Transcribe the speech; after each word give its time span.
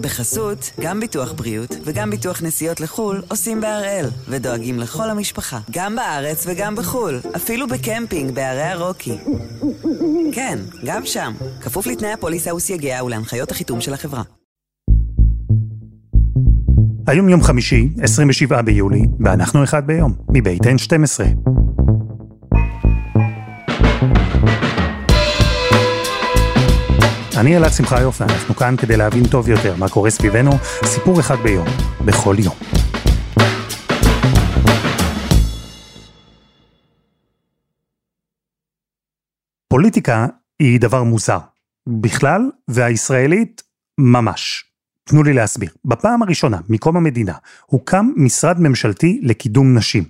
בחסות, 0.00 0.70
גם 0.80 1.00
ביטוח 1.00 1.32
בריאות 1.32 1.76
וגם 1.84 2.10
ביטוח 2.10 2.42
נסיעות 2.42 2.80
לחו"ל 2.80 3.22
עושים 3.28 3.60
בהראל, 3.60 4.06
ודואגים 4.28 4.78
לכל 4.78 5.10
המשפחה, 5.10 5.58
גם 5.70 5.96
בארץ 5.96 6.44
וגם 6.46 6.76
בחו"ל, 6.76 7.20
אפילו 7.36 7.66
בקמפינג 7.68 8.34
בערי 8.34 8.62
הרוקי. 8.62 9.18
כן, 10.32 10.58
גם 10.84 11.06
שם, 11.06 11.32
כפוף 11.60 11.86
לתנאי 11.86 12.12
הפוליסה 12.12 12.54
וסייגיה 12.54 13.04
ולהנחיות 13.04 13.50
החיתום 13.50 13.80
של 13.80 13.94
החברה. 13.94 14.22
היום 17.06 17.28
יום 17.28 17.42
חמישי, 17.42 17.88
27 18.02 18.62
ביולי, 18.62 19.02
ואנחנו 19.24 19.64
אחד 19.64 19.86
ביום, 19.86 20.14
מבית 20.32 20.62
N12. 20.62 21.24
אני 27.36 27.56
אלעד 27.56 27.72
שמחיוף, 27.72 28.20
ואנחנו 28.20 28.56
כאן 28.56 28.74
כדי 28.78 28.96
להבין 28.96 29.26
טוב 29.26 29.48
יותר 29.48 29.76
מה 29.76 29.88
קורה 29.88 30.10
סביבנו, 30.10 30.50
סיפור 30.84 31.20
אחד 31.20 31.36
ביום, 31.42 31.66
בכל 32.04 32.36
יום. 32.38 32.54
פוליטיקה 39.68 40.26
היא 40.58 40.80
דבר 40.80 41.02
מוזר, 41.02 41.38
בכלל, 41.88 42.50
והישראלית 42.68 43.62
ממש. 43.98 44.64
תנו 45.04 45.22
לי 45.22 45.32
להסביר. 45.32 45.70
בפעם 45.84 46.22
הראשונה 46.22 46.58
מקום 46.68 46.96
המדינה 46.96 47.34
הוקם 47.66 48.10
משרד 48.16 48.60
ממשלתי 48.60 49.20
לקידום 49.22 49.74
נשים. 49.78 50.04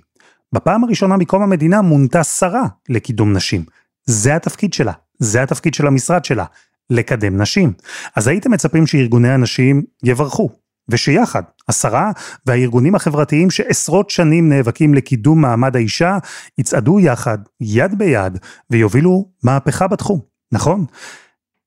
בפעם 0.53 0.83
הראשונה 0.83 1.17
מקום 1.17 1.41
המדינה 1.41 1.81
מונתה 1.81 2.23
שרה 2.23 2.67
לקידום 2.89 3.33
נשים. 3.33 3.65
זה 4.05 4.35
התפקיד 4.35 4.73
שלה, 4.73 4.93
זה 5.19 5.43
התפקיד 5.43 5.73
של 5.73 5.87
המשרד 5.87 6.25
שלה, 6.25 6.45
לקדם 6.91 7.41
נשים. 7.41 7.73
אז 8.15 8.27
הייתם 8.27 8.51
מצפים 8.51 8.87
שארגוני 8.87 9.29
הנשים 9.29 9.83
יברכו, 10.03 10.49
ושיחד, 10.89 11.43
השרה 11.67 12.11
והארגונים 12.45 12.95
החברתיים 12.95 13.51
שעשרות 13.51 14.09
שנים 14.09 14.49
נאבקים 14.49 14.93
לקידום 14.93 15.41
מעמד 15.41 15.75
האישה, 15.75 16.17
יצעדו 16.57 16.99
יחד, 16.99 17.37
יד 17.61 17.97
ביד, 17.97 18.37
ויובילו 18.69 19.29
מהפכה 19.43 19.87
בתחום, 19.87 20.19
נכון? 20.51 20.85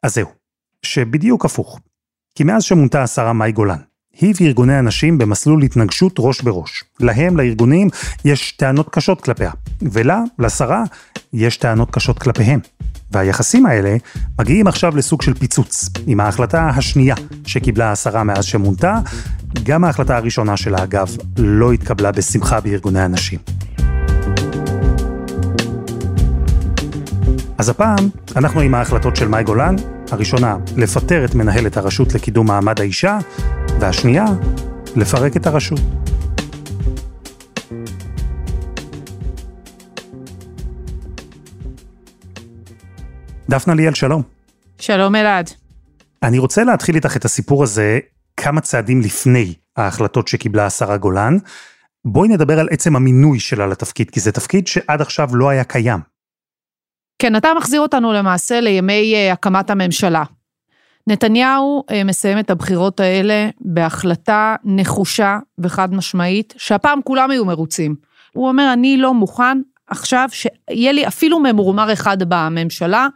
אז 0.03 0.15
זהו, 0.15 0.29
שבדיוק 0.83 1.45
הפוך. 1.45 1.81
כי 2.35 2.45
מאז 2.45 2.63
שמונתה 2.63 3.03
השרה 3.03 3.33
מאי 3.33 3.53
גולן, 3.53 3.79
היא 4.21 4.35
וארגוני 4.41 4.75
הנשים 4.75 5.19
במסלול 5.19 5.63
התנגשות 5.63 6.13
ראש 6.19 6.41
בראש. 6.41 6.85
להם, 7.01 7.37
לארגונים, 7.37 7.89
יש 8.25 8.53
טענות 8.53 8.89
קשות 8.89 9.21
כלפיה, 9.21 9.51
ולה, 9.83 10.21
לשרה, 10.39 10.85
יש 11.33 11.57
טענות 11.57 11.91
קשות 11.91 12.19
כלפיהם. 12.19 12.61
והיחסים 13.15 13.67
האלה 13.67 13.97
מגיעים 14.39 14.67
עכשיו 14.67 14.97
לסוג 14.97 15.23
של 15.23 15.35
פיצוץ, 15.35 15.89
עם 16.07 16.21
ההחלטה 16.21 16.69
השנייה 16.69 17.15
שקיבלה 17.47 17.93
השרה 17.93 18.25
מאז 18.25 18.45
שמונתה, 18.45 18.99
גם 19.63 19.85
ההחלטה 19.85 20.17
הראשונה 20.17 20.57
שלה, 20.57 20.83
אגב, 20.83 21.17
לא 21.39 21.73
התקבלה 21.73 22.13
בשמחה 22.13 22.61
בארגוני 22.61 23.01
הנשים. 23.01 23.39
אז 27.59 27.69
הפעם, 27.69 28.09
אנחנו 28.37 28.61
עם 28.61 28.75
ההחלטות 28.75 29.17
של 29.17 29.29
מאי 29.29 29.45
גולן, 29.45 29.77
הראשונה, 30.11 30.57
לפטר 30.77 31.25
את 31.25 31.35
מנהלת 31.35 31.77
הרשות 31.77 32.15
לקידום 32.15 32.47
מעמד 32.47 32.81
האישה, 32.81 33.19
והשנייה, 33.81 34.25
לפרק 34.97 35.37
את 35.37 35.47
הרשות. 35.47 35.81
דפנה 43.49 43.75
ליאל, 43.75 43.95
שלום. 43.95 44.23
שלום 44.79 45.15
אלעד. 45.15 45.51
אני 46.23 46.39
רוצה 46.39 46.65
להתחיל 46.65 46.95
איתך 46.95 47.17
את 47.17 47.25
הסיפור 47.25 47.63
הזה 47.63 47.99
כמה 48.37 48.61
צעדים 48.61 49.01
לפני 49.01 49.55
ההחלטות 49.77 50.29
שקיבלה 50.29 50.67
השרה 50.67 50.97
גולן. 50.97 51.37
בואי 52.05 52.29
נדבר 52.29 52.61
על 52.61 52.69
עצם 52.71 52.97
המינוי 52.97 53.41
שלה 53.41 53.67
לתפקיד, 53.67 54.11
כי 54.11 54.21
זה 54.21 54.33
תפקיד 54.33 54.67
שעד 54.67 55.01
עכשיו 55.01 55.37
לא 55.37 55.49
היה 55.49 55.65
קיים. 55.65 56.01
כן, 57.19 57.37
אתה 57.37 57.49
מחזיר 57.57 57.81
אותנו 57.81 58.13
למעשה 58.13 58.61
לימי 58.61 59.15
uh, 59.15 59.33
הקמת 59.33 59.71
הממשלה. 59.71 60.23
נתניהו 61.07 61.85
uh, 61.91 61.95
מסיים 62.05 62.39
את 62.39 62.51
הבחירות 62.51 63.01
האלה 63.01 63.49
בהחלטה 63.61 64.57
נחושה 64.65 65.39
וחד 65.59 65.95
משמעית, 65.95 66.55
שהפעם 66.57 67.01
כולם 67.05 67.31
היו 67.31 67.45
מרוצים. 67.45 67.95
הוא 68.33 68.49
אומר, 68.49 68.73
אני 68.73 68.97
לא 68.97 69.15
מוכן 69.15 69.59
עכשיו 69.87 70.29
שיהיה 70.33 70.93
לי 70.93 71.07
אפילו 71.07 71.41
ממורמר 71.41 71.93
אחד 71.93 72.23
בממשלה, 72.23 73.07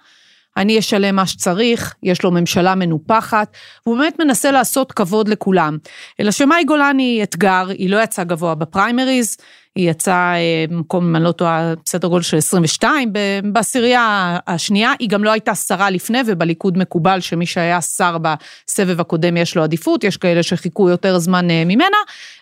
אני 0.58 0.78
אשלם 0.78 1.16
מה 1.16 1.26
שצריך, 1.26 1.94
יש 2.02 2.22
לו 2.22 2.30
ממשלה 2.30 2.74
מנופחת, 2.74 3.56
והוא 3.86 3.98
באמת 3.98 4.18
מנסה 4.18 4.50
לעשות 4.50 4.92
כבוד 4.92 5.28
לכולם. 5.28 5.78
אלא 6.20 6.30
שמאי 6.30 6.64
גולן 6.64 6.98
היא 6.98 7.22
אתגר, 7.22 7.68
היא 7.68 7.90
לא 7.90 8.02
יצאה 8.02 8.24
גבוה 8.24 8.54
בפריימריז, 8.54 9.36
היא 9.78 9.90
יצאה 9.90 10.34
במקום, 10.70 11.04
אם 11.08 11.16
אני 11.16 11.24
לא 11.24 11.32
טועה, 11.32 11.74
בסדר 11.84 12.08
גודל 12.08 12.22
של 12.22 12.36
22, 12.36 13.12
בעשירייה 13.52 14.38
השנייה, 14.46 14.92
היא 14.98 15.08
גם 15.08 15.24
לא 15.24 15.30
הייתה 15.30 15.54
שרה 15.54 15.90
לפני, 15.90 16.18
ובליכוד 16.26 16.78
מקובל 16.78 17.20
שמי 17.20 17.46
שהיה 17.46 17.80
שר 17.80 18.16
בסבב 18.18 19.00
הקודם 19.00 19.36
יש 19.36 19.56
לו 19.56 19.62
עדיפות, 19.62 20.04
יש 20.04 20.16
כאלה 20.16 20.42
שחיכו 20.42 20.88
יותר 20.88 21.18
זמן 21.18 21.50
אה, 21.50 21.62
ממנה, 21.66 21.96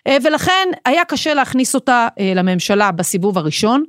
אה, 0.07 0.17
ולכן 0.23 0.67
היה 0.85 1.05
קשה 1.05 1.33
להכניס 1.33 1.75
אותה 1.75 2.07
אה, 2.19 2.33
לממשלה 2.35 2.91
בסיבוב 2.91 3.37
הראשון. 3.37 3.83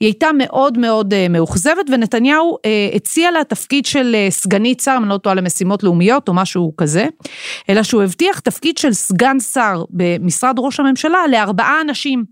היא 0.00 0.06
הייתה 0.06 0.30
מאוד 0.38 0.78
מאוד 0.78 1.14
מאוכזבת, 1.30 1.90
ונתניהו 1.92 2.58
הציע 2.94 3.30
לה 3.30 3.44
תפקיד 3.44 3.86
של 3.86 4.16
סגנית 4.30 4.80
שר, 4.80 4.94
אם 4.96 5.02
אני 5.02 5.10
לא 5.10 5.18
טועה, 5.18 5.34
למשימות 5.34 5.82
לאומיות 5.82 6.28
או 6.28 6.34
משהו 6.34 6.72
כזה, 6.76 7.06
אלא 7.68 7.82
שהוא 7.82 8.02
הבטיח 8.02 8.38
תפקיד 8.38 8.78
של 8.78 8.92
סגן 8.92 9.40
שר 9.40 9.84
במשרד 9.90 10.54
ראש 10.58 10.80
הממשלה 10.80 11.18
לארבעה 11.30 11.80
אנשים. 11.80 12.24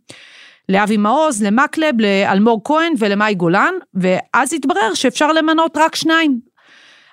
לאבי 0.69 0.97
מעוז, 0.97 1.43
למקלב, 1.43 2.01
לאלמוג 2.01 2.61
כהן 2.65 2.93
ולמאי 2.99 3.35
גולן, 3.35 3.75
ואז 3.95 4.53
התברר 4.53 4.95
שאפשר 4.95 5.33
למנות 5.33 5.77
רק 5.77 5.97
שניים. 5.97 6.53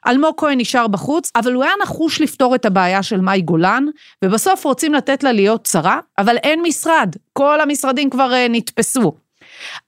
אלמוג 0.08 0.34
כהן 0.38 0.60
נשאר 0.60 0.88
בחוץ, 0.88 1.32
אבל 1.36 1.54
הוא 1.54 1.64
היה 1.64 1.74
נחוש 1.82 2.22
לפתור 2.22 2.56
את 2.56 2.66
הבעיה 2.66 3.04
של 3.04 3.22
מאי 3.22 3.42
גולן, 3.42 3.86
ובסוף 4.26 4.66
רוצים 4.66 4.94
לתת 4.94 5.24
לה 5.24 5.32
להיות 5.32 5.66
שרה, 5.66 6.00
אבל 6.18 6.38
אין 6.38 6.62
משרד, 6.62 7.16
כל 7.34 7.62
המשרדים 7.62 8.10
כבר 8.10 8.32
uh, 8.32 8.50
נתפסו. 8.50 9.14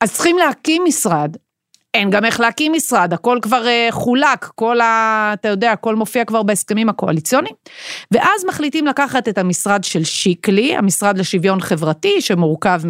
אז 0.02 0.14
צריכים 0.14 0.38
להקים 0.38 0.84
משרד, 0.86 1.38
אין 1.94 2.10
גם 2.10 2.26
איך 2.26 2.40
להקים 2.40 2.74
משרד, 2.74 3.14
הכל 3.14 3.40
כבר 3.42 3.64
uh, 3.64 3.92
חולק, 3.92 4.46
כל 4.56 4.82
ה... 4.82 5.32
אתה 5.34 5.48
יודע, 5.48 5.72
הכל 5.72 5.96
מופיע 5.96 6.26
כבר 6.26 6.44
בהסכמים 6.44 6.90
הקואליציוניים. 6.90 7.56
ואז 8.12 8.46
מחליטים 8.48 8.88
לקחת 8.88 9.28
את 9.28 9.38
המשרד 9.38 9.84
של 9.84 10.04
שיקלי, 10.04 10.76
המשרד 10.76 11.18
לשוויון 11.18 11.62
חברתי, 11.62 12.22
שמורכב 12.22 12.82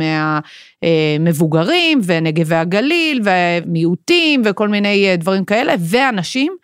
מהמבוגרים 0.84 2.00
uh, 2.00 2.04
ונגב 2.06 2.46
והגליל 2.48 3.22
ומיעוטים 3.24 4.42
וכל 4.46 4.68
מיני 4.68 5.14
uh, 5.14 5.18
דברים 5.18 5.46
כאלה, 5.46 5.74
ואנשים, 5.80 6.56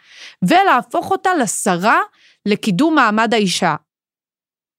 ולהפוך 0.42 1.12
אותה 1.12 1.30
לשרה 1.42 2.00
לקידום 2.46 2.96
מעמד 2.96 3.34
האישה. 3.34 3.76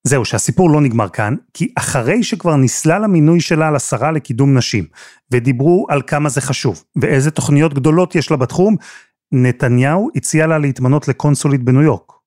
זהו, 0.09 0.25
שהסיפור 0.25 0.71
לא 0.71 0.81
נגמר 0.81 1.09
כאן, 1.09 1.35
כי 1.55 1.73
אחרי 1.79 2.23
שכבר 2.23 2.57
נסלל 2.57 3.05
המינוי 3.05 3.41
שלה 3.41 3.71
לשרה 3.71 4.13
לקידום 4.13 4.57
נשים, 4.57 4.85
ודיברו 5.31 5.87
על 5.89 6.03
כמה 6.07 6.29
זה 6.29 6.41
חשוב, 6.41 6.83
ואיזה 6.97 7.31
תוכניות 7.31 7.75
גדולות 7.75 8.15
יש 8.15 8.31
לה 8.31 8.37
בתחום, 8.37 8.77
נתניהו 9.33 10.09
הציע 10.17 10.47
לה 10.47 10.59
להתמנות 10.59 11.09
לקונסולית 11.09 11.63
בניו 11.63 11.83
יורק. 11.83 12.18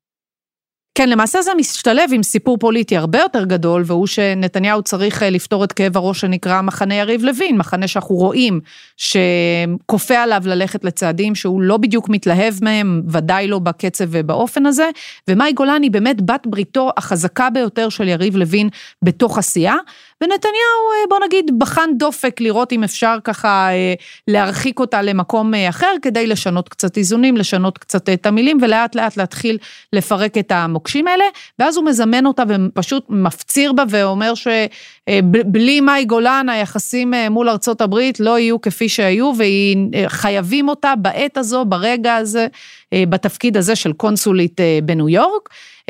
כן, 0.95 1.09
למעשה 1.09 1.41
זה 1.41 1.51
משתלב 1.57 2.09
עם 2.13 2.23
סיפור 2.23 2.57
פוליטי 2.57 2.97
הרבה 2.97 3.19
יותר 3.19 3.45
גדול, 3.45 3.83
והוא 3.85 4.07
שנתניהו 4.07 4.83
צריך 4.83 5.23
אה, 5.23 5.29
לפתור 5.29 5.63
את 5.63 5.71
כאב 5.71 5.97
הראש 5.97 6.21
שנקרא 6.21 6.61
מחנה 6.61 6.95
יריב 6.95 7.23
לוין, 7.23 7.57
מחנה 7.57 7.87
שאנחנו 7.87 8.15
רואים 8.15 8.59
שכופה 8.97 10.17
עליו 10.17 10.41
ללכת 10.45 10.83
לצעדים 10.83 11.35
שהוא 11.35 11.61
לא 11.61 11.77
בדיוק 11.77 12.09
מתלהב 12.09 12.53
מהם, 12.61 13.01
ודאי 13.09 13.47
לא 13.47 13.59
בקצב 13.59 14.05
ובאופן 14.09 14.65
הזה, 14.65 14.89
ומאי 15.27 15.53
גולן 15.53 15.83
היא 15.83 15.91
באמת 15.91 16.21
בת 16.21 16.47
בריתו 16.47 16.89
החזקה 16.97 17.49
ביותר 17.49 17.89
של 17.89 18.07
יריב 18.07 18.35
לוין 18.35 18.69
בתוך 19.01 19.37
הסיעה, 19.37 19.75
ונתניהו, 20.21 20.81
אה, 20.91 21.07
בוא 21.09 21.17
נגיד, 21.25 21.51
בחן 21.59 21.89
דופק 21.97 22.41
לראות 22.41 22.71
אם 22.71 22.83
אפשר 22.83 23.17
ככה 23.23 23.69
אה, 23.71 23.93
להרחיק 24.27 24.79
אותה 24.79 25.01
למקום 25.01 25.53
אחר, 25.53 25.93
כדי 26.01 26.27
לשנות 26.27 26.69
קצת 26.69 26.97
איזונים, 26.97 27.37
לשנות 27.37 27.77
קצת 27.77 28.09
את 28.09 28.25
המילים, 28.25 28.57
ולאט 28.61 28.95
לאט 28.95 29.17
להתחיל 29.17 29.57
לפרק 29.93 30.37
את 30.37 30.51
המוקשים 30.51 31.07
האלה, 31.07 31.23
ואז 31.59 31.77
הוא 31.77 31.85
מזמן 31.85 32.25
אותה 32.25 32.43
ופשוט 32.47 33.05
מפציר 33.09 33.73
בה 33.73 33.83
ואומר 33.89 34.33
שבלי 34.35 35.81
מאי 35.81 36.05
גולן 36.05 36.49
היחסים 36.49 37.13
מול 37.29 37.49
ארצות 37.49 37.81
הברית 37.81 38.19
לא 38.19 38.39
יהיו 38.39 38.61
כפי 38.61 38.89
שהיו, 38.89 39.31
וחייבים 39.37 40.69
אותה 40.69 40.93
בעת 40.97 41.37
הזו, 41.37 41.65
ברגע 41.65 42.15
הזה, 42.15 42.47
בתפקיד 42.95 43.57
הזה 43.57 43.75
של 43.75 43.93
קונסולית 43.93 44.61
בניו 44.83 45.09
יורק. 45.09 45.49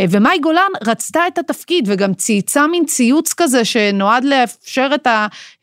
ומאי 0.09 0.39
גולן 0.39 0.71
רצתה 0.87 1.27
את 1.27 1.37
התפקיד 1.37 1.85
וגם 1.87 2.13
צייצה 2.13 2.67
מין 2.67 2.85
ציוץ 2.85 3.33
כזה 3.33 3.65
שנועד 3.65 4.23
לאפשר 4.23 4.89
את 4.95 5.07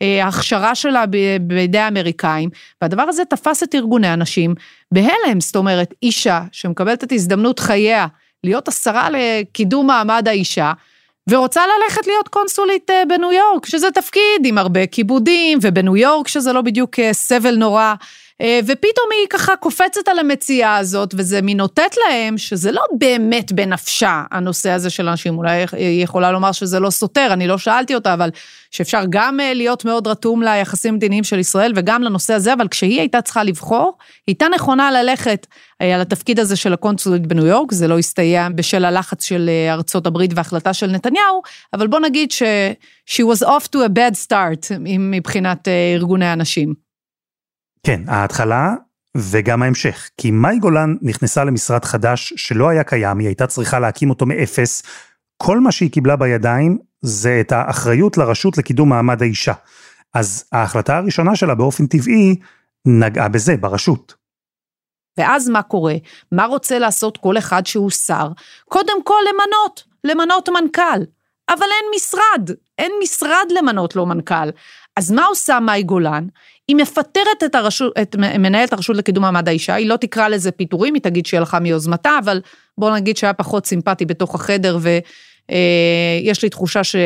ההכשרה 0.01 0.75
שלה 0.75 1.05
בידי 1.41 1.79
האמריקאים, 1.79 2.51
והדבר 2.83 3.03
הזה 3.03 3.25
תפס 3.25 3.63
את 3.63 3.75
ארגוני 3.75 4.09
הנשים 4.09 4.55
בהלם, 4.93 5.41
זאת 5.41 5.57
אומרת, 5.57 5.95
אישה 6.03 6.43
שמקבלת 6.53 7.05
את 7.05 7.13
הזדמנות 7.13 7.59
חייה 7.59 8.07
להיות 8.45 8.69
השרה 8.69 9.09
לקידום 9.11 9.87
מעמד 9.87 10.29
האישה, 10.29 10.73
ורוצה 11.31 11.63
ללכת 11.67 12.07
להיות 12.07 12.29
קונסולית 12.29 12.91
אה, 12.91 13.03
בניו 13.09 13.33
יורק, 13.33 13.67
שזה 13.67 13.91
תפקיד 13.91 14.45
עם 14.45 14.59
הרבה 14.59 14.87
כיבודים, 14.87 15.59
ובניו 15.63 15.97
יורק 15.97 16.29
שזה 16.29 16.53
לא 16.53 16.61
בדיוק 16.61 16.99
אה, 16.99 17.13
סבל 17.13 17.57
נורא. 17.57 17.95
אה, 18.41 18.61
ופתאום 18.63 19.07
היא 19.21 19.29
ככה 19.31 19.57
קופצת 19.57 20.09
על 20.09 20.19
המציאה 20.19 20.77
הזאת, 20.77 21.15
וזה 21.17 21.43
מין 21.43 21.57
נותנת 21.57 21.97
להם 22.09 22.39
שזה 22.39 22.73
לא 22.73 22.83
באמת 22.99 23.53
בנפשה, 23.53 24.25
הנושא 24.31 24.71
הזה 24.71 24.91
של 24.91 25.09
אנשים. 25.09 25.39
אולי 25.39 25.65
היא 25.73 26.05
יכולה 26.05 26.33
לומר 26.33 26.53
שזה 26.53 26.81
לא 26.81 26.91
סותר, 26.91 27.29
אני 27.33 27.47
לא 27.47 27.59
שאלתי 27.59 27.95
אותה, 27.95 28.15
אבל 28.15 28.31
שאפשר 28.71 29.03
גם 29.11 29.41
אה, 29.41 29.55
להיות 29.55 29.85
מאוד 29.85 30.07
רתום 30.07 30.43
ליחסים 30.43 30.95
מדיניים 30.95 31.25
של 31.25 31.39
ישראל 31.39 31.73
וגם 31.77 32.03
לנושא 32.03 32.35
הזה, 32.35 32.53
אבל 32.53 32.69
כשהיא 32.69 33.01
הייתה 33.01 33.23
צריכה 33.23 33.43
לבחור, 33.43 33.99
היא 34.27 34.35
הייתה 34.35 34.47
נכונה 34.55 34.91
ללכת 34.91 35.47
אה, 35.83 35.95
על 35.95 36.01
התפקיד 36.01 36.41
הזה 36.41 36.57
של 36.57 36.73
הקונסולית 36.73 37.27
בניו 37.27 37.47
יורק, 37.47 37.73
זה 37.73 37.89
לא 37.89 37.99
הסתייע 37.99 38.49
בשל 38.55 38.85
הלחץ 38.85 39.25
של 39.25 39.51
ארצות 39.71 40.07
הברית 40.07 40.31
וההחלטה 40.35 40.75
של 40.75 40.87
נתניהו, 40.87 41.43
אבל 41.73 41.87
בוא 41.87 42.01
נגיד 42.01 42.31
ש- 42.31 42.43
she 43.11 43.23
was 43.23 43.47
off 43.47 43.65
to 43.77 43.79
a 43.79 43.89
bad 43.89 44.27
start 44.27 44.73
מבחינת 44.99 45.69
ארגוני 45.95 46.27
הנשים. 46.27 46.88
כן, 47.83 48.01
ההתחלה 48.07 48.75
וגם 49.17 49.63
ההמשך. 49.63 50.11
כי 50.17 50.31
מאי 50.31 50.59
גולן 50.59 50.97
נכנסה 51.03 51.45
למשרד 51.45 51.85
חדש 51.85 52.33
שלא 52.37 52.69
היה 52.69 52.85
קיים, 52.85 53.19
היא 53.19 53.29
הייתה 53.29 53.47
צריכה 53.47 53.79
להקים 53.79 54.11
אותו 54.11 54.27
מאפס. 54.27 54.83
כל 55.37 55.61
מה 55.61 55.73
שהיא 55.73 55.91
קיבלה 55.91 56.17
בידיים 56.17 56.79
זה 57.03 57.39
את 57.41 57.53
האחריות 57.53 58.17
לרשות 58.17 58.59
לקידום 58.59 58.89
מעמד 58.89 59.23
האישה. 59.23 59.53
אז 60.15 60.45
ההחלטה 60.53 60.97
הראשונה 60.97 61.37
שלה 61.37 61.55
באופן 61.55 61.87
טבעי 61.87 62.37
נגעה 62.87 63.29
בזה, 63.29 63.57
ברשות. 63.57 64.15
ואז 65.19 65.49
מה 65.49 65.63
קורה? 65.63 65.95
מה 66.33 66.47
רוצה 66.47 66.79
לעשות 66.79 67.17
כל 67.17 67.39
אחד 67.39 67.67
שהוא 67.67 67.91
שר? 67.91 68.29
קודם 68.69 69.05
כל 69.05 69.21
למנות, 69.29 69.85
למנות 70.05 70.49
מנכ"ל. 70.49 71.03
אבל 71.49 71.63
אין 71.63 71.91
משרד, 71.97 72.51
אין 72.79 72.93
משרד 73.03 73.47
למנות 73.51 73.97
לו 73.97 74.07
מנכ"ל. 74.07 74.49
אז 74.99 75.11
מה 75.11 75.25
עושה 75.25 75.61
מאי 75.61 75.83
גולן? 75.83 76.27
היא 76.69 76.77
מפטרת 76.77 77.43
את, 77.45 77.55
הרשות, 77.55 77.93
את 78.03 78.17
מנהלת 78.17 78.73
הרשות 78.73 78.97
לקידום 78.97 79.25
מעמד 79.25 79.49
האישה, 79.49 79.75
היא 79.75 79.89
לא 79.89 79.97
תקרא 79.97 80.29
לזה 80.29 80.51
פיטורים, 80.51 80.95
היא 80.95 81.03
תגיד 81.03 81.27
שהיא 81.27 81.39
הלכה 81.39 81.59
מיוזמתה, 81.59 82.19
אבל 82.25 82.41
בוא 82.79 82.97
נגיד 82.97 83.17
שהיה 83.17 83.33
פחות 83.33 83.67
סימפטי 83.67 84.05
בתוך 84.05 84.35
החדר, 84.35 84.79
ויש 84.81 86.43
לי 86.43 86.49
תחושה 86.49 86.85
ש... 86.85 86.97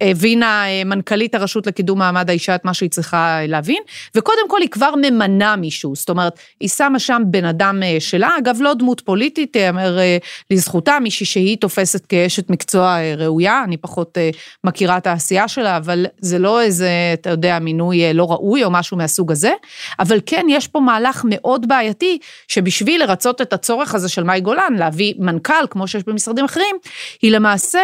הבינה 0.00 0.68
אה, 0.68 0.84
מנכ"לית 0.84 1.34
הרשות 1.34 1.66
לקידום 1.66 1.98
מעמד 1.98 2.30
האישה 2.30 2.54
את 2.54 2.64
מה 2.64 2.74
שהיא 2.74 2.90
צריכה 2.90 3.38
להבין, 3.48 3.82
וקודם 4.14 4.48
כל 4.48 4.60
היא 4.60 4.68
כבר 4.68 4.94
ממנה 4.96 5.56
מישהו, 5.56 5.96
זאת 5.96 6.10
אומרת, 6.10 6.38
היא 6.60 6.68
שמה 6.68 6.98
שם 6.98 7.22
בן 7.26 7.44
אדם 7.44 7.82
אה, 7.82 7.96
שלה, 8.00 8.30
אגב, 8.38 8.56
לא 8.60 8.74
דמות 8.74 9.00
פוליטית, 9.00 9.52
תאמר 9.52 9.98
אה, 9.98 10.16
לזכותה, 10.50 10.98
מישהי 11.00 11.26
שהיא 11.26 11.56
תופסת 11.56 12.06
כאשת 12.06 12.50
מקצוע 12.50 12.96
ראויה, 13.16 13.64
אני 13.64 13.76
פחות 13.76 14.18
מכירה 14.64 14.96
את 14.96 15.06
העשייה 15.06 15.48
שלה, 15.48 15.76
אבל 15.76 16.06
זה 16.20 16.38
לא 16.38 16.60
איזה, 16.60 16.90
אתה 17.12 17.30
יודע, 17.30 17.58
מינוי 17.58 18.14
לא 18.14 18.30
ראוי 18.30 18.64
או 18.64 18.70
משהו 18.70 18.96
מהסוג 18.96 19.32
הזה, 19.32 19.52
אבל 19.98 20.20
כן, 20.26 20.46
יש 20.48 20.68
פה 20.68 20.80
מהלך 20.80 21.22
מאוד 21.28 21.68
בעייתי, 21.68 22.18
שבשביל 22.48 23.04
לרצות 23.04 23.40
את 23.40 23.52
הצורך 23.52 23.94
הזה 23.94 24.08
של 24.08 24.22
מאי 24.22 24.40
גולן, 24.40 24.74
להביא 24.78 25.14
מנכ"ל, 25.18 25.66
כמו 25.70 25.88
שיש 25.88 26.02
במשרדים 26.06 26.44
אחרים, 26.44 26.76
היא 27.22 27.32
למעשה 27.32 27.80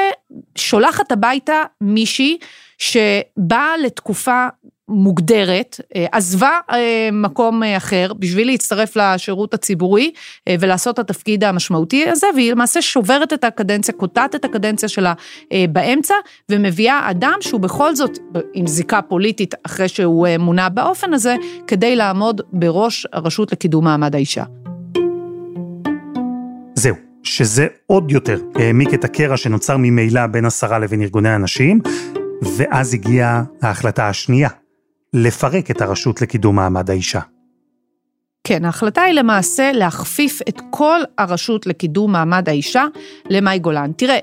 שולחת 0.56 1.12
הביתה 1.12 1.62
מישהי 1.88 2.38
שבאה 2.78 3.76
לתקופה 3.84 4.46
מוגדרת, 4.88 5.80
אה, 5.96 6.06
עזבה 6.12 6.50
אה, 6.70 7.08
מקום 7.12 7.62
אה, 7.62 7.76
אחר 7.76 8.12
בשביל 8.18 8.46
להצטרף 8.46 8.96
לשירות 8.96 9.54
הציבורי 9.54 10.12
ולעשות 10.60 10.94
את 10.94 10.98
התפקיד 10.98 11.44
המשמעותי 11.44 12.08
הזה, 12.08 12.26
והיא 12.34 12.52
למעשה 12.52 12.82
שוברת 12.82 13.32
את 13.32 13.44
הקדנציה, 13.44 13.94
קוטעת 13.94 14.34
את 14.34 14.44
הקדנציה 14.44 14.88
שלה 14.88 15.14
באמצע, 15.70 16.14
ומביאה 16.48 17.10
אדם 17.10 17.36
שהוא 17.40 17.60
בכל 17.60 17.96
זאת 17.96 18.18
עם 18.54 18.66
זיקה 18.66 19.02
פוליטית 19.02 19.54
אחרי 19.62 19.88
שהוא 19.88 20.28
מונה 20.38 20.68
באופן 20.68 21.14
הזה, 21.14 21.36
כדי 21.66 21.96
לעמוד 21.96 22.40
בראש 22.52 23.06
הרשות 23.12 23.52
לקידום 23.52 23.84
מעמד 23.84 24.14
האישה. 24.14 24.44
זהו. 26.74 27.07
שזה 27.22 27.66
עוד 27.86 28.10
יותר 28.10 28.40
העמיק 28.54 28.94
את 28.94 29.04
הקרע 29.04 29.36
שנוצר 29.36 29.76
ממילא 29.76 30.26
בין 30.26 30.44
השרה 30.44 30.78
לבין 30.78 31.02
ארגוני 31.02 31.28
הנשים, 31.28 31.80
ואז 32.56 32.94
הגיעה 32.94 33.42
ההחלטה 33.62 34.08
השנייה, 34.08 34.48
לפרק 35.12 35.70
את 35.70 35.80
הרשות 35.80 36.22
לקידום 36.22 36.56
מעמד 36.56 36.90
האישה. 36.90 37.20
כן, 38.44 38.64
ההחלטה 38.64 39.02
היא 39.02 39.14
למעשה 39.14 39.72
להכפיף 39.72 40.40
את 40.48 40.60
כל 40.70 41.00
הרשות 41.18 41.66
לקידום 41.66 42.12
מעמד 42.12 42.48
האישה 42.48 42.84
למאי 43.30 43.58
גולן. 43.58 43.92
תראה, 43.96 44.18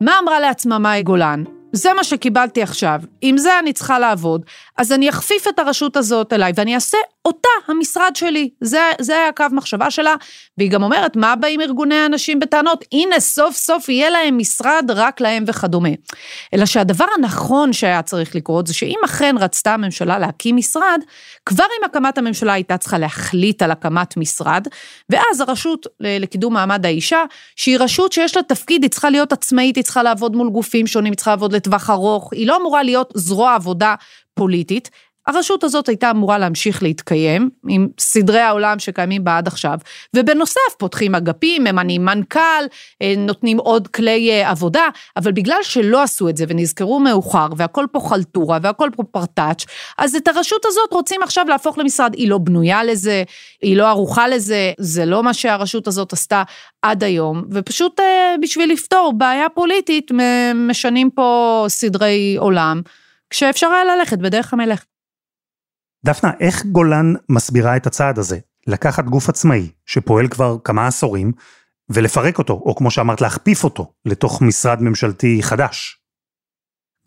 מה 0.00 0.12
אמרה 0.22 0.40
לעצמה 0.40 0.78
מאי 0.78 1.02
גולן? 1.02 1.44
זה 1.72 1.94
מה 1.94 2.04
שקיבלתי 2.04 2.62
עכשיו, 2.62 3.00
עם 3.20 3.38
זה 3.38 3.58
אני 3.58 3.72
צריכה 3.72 3.98
לעבוד, 3.98 4.42
אז 4.76 4.92
אני 4.92 5.08
אכפיף 5.08 5.48
את 5.48 5.58
הרשות 5.58 5.96
הזאת 5.96 6.32
אליי 6.32 6.52
ואני 6.56 6.74
אעשה 6.74 6.98
אותה 7.24 7.48
המשרד 7.68 8.16
שלי. 8.16 8.50
זה, 8.60 8.80
זה 9.00 9.12
היה 9.12 9.28
הקו 9.28 9.44
מחשבה 9.52 9.90
שלה, 9.90 10.14
והיא 10.58 10.70
גם 10.70 10.82
אומרת, 10.82 11.16
מה 11.16 11.36
באים 11.36 11.60
ארגוני 11.60 11.94
הנשים 11.94 12.40
בטענות? 12.40 12.84
הנה, 12.92 13.20
סוף 13.20 13.56
סוף 13.56 13.88
יהיה 13.88 14.10
להם 14.10 14.38
משרד 14.38 14.90
רק 14.94 15.20
להם 15.20 15.44
וכדומה. 15.46 15.88
אלא 16.54 16.66
שהדבר 16.66 17.04
הנכון 17.16 17.72
שהיה 17.72 18.02
צריך 18.02 18.34
לקרות 18.34 18.66
זה 18.66 18.74
שאם 18.74 18.98
אכן 19.04 19.34
רצתה 19.40 19.74
הממשלה 19.74 20.18
להקים 20.18 20.56
משרד, 20.56 21.00
כבר 21.46 21.64
עם 21.78 21.84
הקמת 21.84 22.18
הממשלה 22.18 22.52
הייתה 22.52 22.76
צריכה 22.76 22.98
להחליט 22.98 23.62
על 23.62 23.70
הקמת 23.70 24.16
משרד, 24.16 24.68
ואז 25.10 25.40
הרשות 25.40 25.86
לקידום 26.00 26.54
מעמד 26.54 26.86
האישה, 26.86 27.24
שהיא 27.56 27.78
רשות 27.80 28.12
שיש 28.12 28.36
לה 28.36 28.42
תפקיד, 28.42 28.82
היא 28.82 28.90
צריכה 28.90 29.10
להיות 29.10 29.32
עצמאית, 29.32 29.76
היא 29.76 29.84
צריכה 29.84 30.02
לעבוד 30.02 30.36
מול 30.36 30.50
גופים 30.50 30.86
שונים, 30.86 31.12
היא 31.12 31.16
צריכה 31.16 31.30
לעבוד 31.30 31.54
לטווח 31.58 31.90
ארוך, 31.90 32.32
היא 32.32 32.46
לא 32.46 32.56
אמורה 32.56 32.82
להיות 32.82 33.12
זרוע 33.16 33.54
עבודה 33.54 33.94
פוליטית. 34.34 34.90
הרשות 35.28 35.64
הזאת 35.64 35.88
הייתה 35.88 36.10
אמורה 36.10 36.38
להמשיך 36.38 36.82
להתקיים 36.82 37.50
עם 37.68 37.88
סדרי 37.98 38.40
העולם 38.40 38.78
שקיימים 38.78 39.24
בה 39.24 39.38
עד 39.38 39.46
עכשיו, 39.46 39.78
ובנוסף 40.16 40.60
פותחים 40.78 41.14
אגפים, 41.14 41.64
ממנים 41.64 42.04
מנכ"ל, 42.04 42.64
אה, 43.02 43.14
נותנים 43.16 43.58
עוד 43.58 43.88
כלי 43.88 44.30
אה, 44.30 44.50
עבודה, 44.50 44.88
אבל 45.16 45.32
בגלל 45.32 45.58
שלא 45.62 46.02
עשו 46.02 46.28
את 46.28 46.36
זה 46.36 46.44
ונזכרו 46.48 47.00
מאוחר 47.00 47.46
והכל 47.56 47.86
פה 47.92 48.00
חלטורה 48.00 48.58
והכל 48.62 48.90
פה 48.96 49.02
פרטאץ', 49.02 49.64
אז 49.98 50.14
את 50.14 50.28
הרשות 50.28 50.64
הזאת 50.64 50.92
רוצים 50.92 51.22
עכשיו 51.22 51.44
להפוך 51.48 51.78
למשרד. 51.78 52.14
היא 52.14 52.28
לא 52.30 52.38
בנויה 52.38 52.84
לזה, 52.84 53.22
היא 53.62 53.76
לא 53.76 53.88
ערוכה 53.88 54.28
לזה, 54.28 54.72
זה 54.78 55.04
לא 55.04 55.22
מה 55.22 55.34
שהרשות 55.34 55.86
הזאת 55.86 56.12
עשתה 56.12 56.42
עד 56.82 57.04
היום, 57.04 57.44
ופשוט 57.50 58.00
אה, 58.00 58.34
בשביל 58.42 58.72
לפתור 58.72 59.12
בעיה 59.16 59.48
פוליטית 59.48 60.10
משנים 60.54 61.10
פה 61.10 61.64
סדרי 61.68 62.36
עולם. 62.38 62.82
כשאפשר 63.30 63.66
היה 63.66 63.96
ללכת 63.96 64.18
בדרך 64.18 64.52
המלך. 64.52 64.84
דפנה, 66.04 66.30
איך 66.40 66.66
גולן 66.66 67.14
מסבירה 67.28 67.76
את 67.76 67.86
הצעד 67.86 68.18
הזה? 68.18 68.38
לקחת 68.66 69.04
גוף 69.04 69.28
עצמאי, 69.28 69.68
שפועל 69.86 70.28
כבר 70.28 70.56
כמה 70.64 70.86
עשורים, 70.86 71.32
ולפרק 71.90 72.38
אותו, 72.38 72.52
או 72.52 72.74
כמו 72.74 72.90
שאמרת, 72.90 73.20
להכפיף 73.20 73.64
אותו 73.64 73.92
לתוך 74.04 74.42
משרד 74.42 74.82
ממשלתי 74.82 75.38
חדש. 75.42 75.98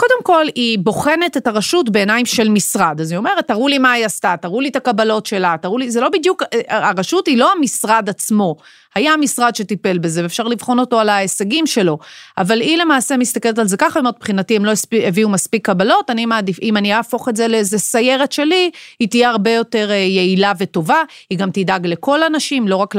קודם 0.01 0.23
כל, 0.23 0.45
היא 0.55 0.79
בוחנת 0.79 1.37
את 1.37 1.47
הרשות 1.47 1.89
בעיניים 1.89 2.25
של 2.25 2.49
משרד. 2.49 3.01
אז 3.01 3.11
היא 3.11 3.17
אומרת, 3.17 3.47
תראו 3.47 3.67
לי 3.67 3.77
מה 3.77 3.91
היא 3.91 4.05
עשתה, 4.05 4.35
תראו 4.41 4.61
לי 4.61 4.69
את 4.69 4.75
הקבלות 4.75 5.25
שלה, 5.25 5.55
תראו 5.61 5.77
לי, 5.77 5.91
זה 5.91 6.01
לא 6.01 6.09
בדיוק, 6.09 6.43
הרשות 6.67 7.27
היא 7.27 7.37
לא 7.37 7.51
המשרד 7.51 8.09
עצמו. 8.09 8.55
היה 8.95 9.17
משרד 9.17 9.55
שטיפל 9.55 9.97
בזה, 9.97 10.23
ואפשר 10.23 10.43
לבחון 10.43 10.79
אותו 10.79 10.99
על 10.99 11.09
ההישגים 11.09 11.67
שלו. 11.67 11.97
אבל 12.37 12.61
היא 12.61 12.77
למעשה 12.77 13.17
מסתכלת 13.17 13.59
על 13.59 13.67
זה 13.67 13.77
ככה, 13.77 13.99
היא 13.99 14.01
אומרת, 14.01 14.15
מבחינתי 14.17 14.55
הם 14.55 14.65
לא 14.65 14.71
הביאו 15.07 15.29
מספיק 15.29 15.65
קבלות, 15.65 16.09
אני 16.09 16.25
מעדיף, 16.25 16.59
אם 16.61 16.77
אני 16.77 16.93
אהפוך 16.93 17.29
את 17.29 17.35
זה 17.35 17.47
לאיזה 17.47 17.79
סיירת 17.79 18.31
שלי, 18.31 18.71
היא 18.99 19.09
תהיה 19.09 19.29
הרבה 19.29 19.51
יותר 19.51 19.91
אה, 19.91 19.95
יעילה 19.95 20.51
וטובה, 20.59 21.01
היא 21.29 21.37
גם 21.37 21.51
תדאג 21.51 21.87
לכל 21.87 22.23
הנשים, 22.23 22.67
לא 22.67 22.75
רק 22.75 22.95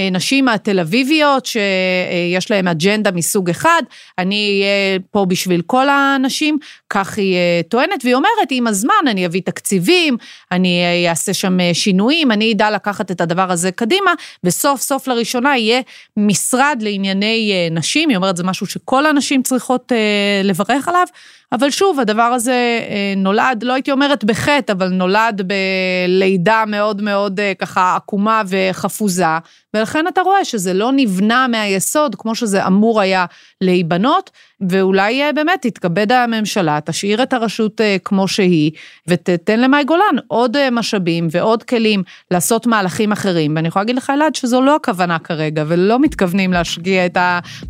לנשים 0.00 0.48
התל 0.48 0.80
אביביות, 0.80 1.46
שיש 1.46 2.50
להן 2.50 2.68
אג'נדה 2.68 3.10
מסוג 3.10 3.50
אחד, 3.50 3.82
אני 4.18 4.60
אהיה 4.62 4.98
פה 5.10 5.24
בשביל 5.28 5.62
כל 5.66 5.88
הנשים, 5.88 6.58
כך 6.90 7.18
היא 7.18 7.34
אה, 7.34 7.60
טוענת, 7.68 8.04
והיא 8.04 8.14
אומרת, 8.14 8.48
עם 8.50 8.66
הזמן 8.66 8.94
אני 9.10 9.26
אביא 9.26 9.42
תקציבים, 9.44 10.16
אני 10.52 10.82
אה, 10.82 11.10
אעשה 11.10 11.34
שם 11.34 11.58
שינויים, 11.72 12.32
אני 12.32 12.52
אדע 12.52 12.70
לקחת 12.70 13.10
את 13.10 13.20
הדבר 13.20 13.52
הזה 13.52 13.72
קדימה, 13.72 14.12
וסוף 14.44 14.80
סוף 14.80 15.08
לראשון 15.08 15.33
ראשונה 15.34 15.58
יהיה 15.58 15.80
משרד 16.16 16.78
לענייני 16.80 17.52
אה, 17.52 17.68
נשים, 17.70 18.08
היא 18.08 18.16
אומרת 18.16 18.36
זה 18.36 18.44
משהו 18.44 18.66
שכל 18.66 19.06
הנשים 19.06 19.42
צריכות 19.42 19.92
אה, 19.92 20.40
לברך 20.44 20.88
עליו, 20.88 21.06
אבל 21.52 21.70
שוב, 21.70 22.00
הדבר 22.00 22.22
הזה 22.22 22.80
אה, 22.88 23.14
נולד, 23.16 23.62
לא 23.62 23.72
הייתי 23.72 23.92
אומרת 23.92 24.24
בחטא, 24.24 24.72
אבל 24.72 24.88
נולד 24.88 25.42
בלידה 25.46 26.64
מאוד 26.66 27.02
מאוד 27.02 27.40
ככה 27.58 27.96
עקומה 27.96 28.42
וחפוזה, 28.46 29.38
ולכן 29.74 30.04
אתה 30.08 30.20
רואה 30.20 30.44
שזה 30.44 30.72
לא 30.72 30.90
נבנה 30.92 31.46
מהיסוד 31.48 32.14
כמו 32.14 32.34
שזה 32.34 32.66
אמור 32.66 33.00
היה 33.00 33.26
להיבנות, 33.60 34.30
ואולי 34.68 35.22
אה, 35.22 35.32
באמת 35.32 35.62
תתכבד 35.62 36.12
הממשלה, 36.12 36.78
תשאיר 36.84 37.22
את 37.22 37.32
הרשות 37.32 37.80
אה, 37.80 37.96
כמו 38.04 38.28
שהיא, 38.28 38.70
ותתן 39.08 39.60
למאי 39.60 39.84
גולן 39.84 40.16
עוד 40.26 40.56
אה, 40.56 40.70
משאבים 40.70 41.28
ועוד 41.30 41.62
כלים 41.62 42.02
לעשות 42.30 42.66
מהלכים 42.66 43.12
אחרים. 43.12 43.56
ואני 43.56 43.68
יכולה 43.68 43.82
להגיד 43.82 43.96
לך, 43.96 44.10
אלעד, 44.10 44.34
שזו 44.34 44.62
לא 44.62 44.76
הכוונה 44.76 45.18
כרגע, 45.18 45.64
ולא 45.66 45.98
מתכוונים 45.98 46.52
להשקיע 46.52 47.06
את 47.06 47.16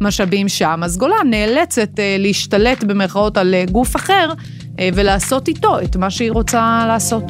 המשאבים 0.00 0.48
שם, 0.48 0.80
אז 0.84 0.98
גולן 0.98 1.30
נאלצת 1.30 1.90
להשתלט 2.18 2.84
במרכאות 2.84 3.36
על 3.36 3.54
גוף 3.70 3.96
אחר, 3.96 4.32
ולעשות 4.94 5.48
איתו 5.48 5.80
את 5.80 5.96
מה 5.96 6.10
שהיא 6.10 6.30
רוצה 6.30 6.84
לעשות. 6.88 7.24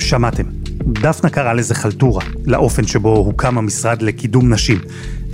שמעתם. 0.00 0.61
דפנה 0.86 1.30
קרא 1.30 1.52
לזה 1.52 1.74
חלטורה, 1.74 2.24
לאופן 2.46 2.86
שבו 2.86 3.16
הוקם 3.16 3.58
המשרד 3.58 4.02
לקידום 4.02 4.52
נשים. 4.52 4.78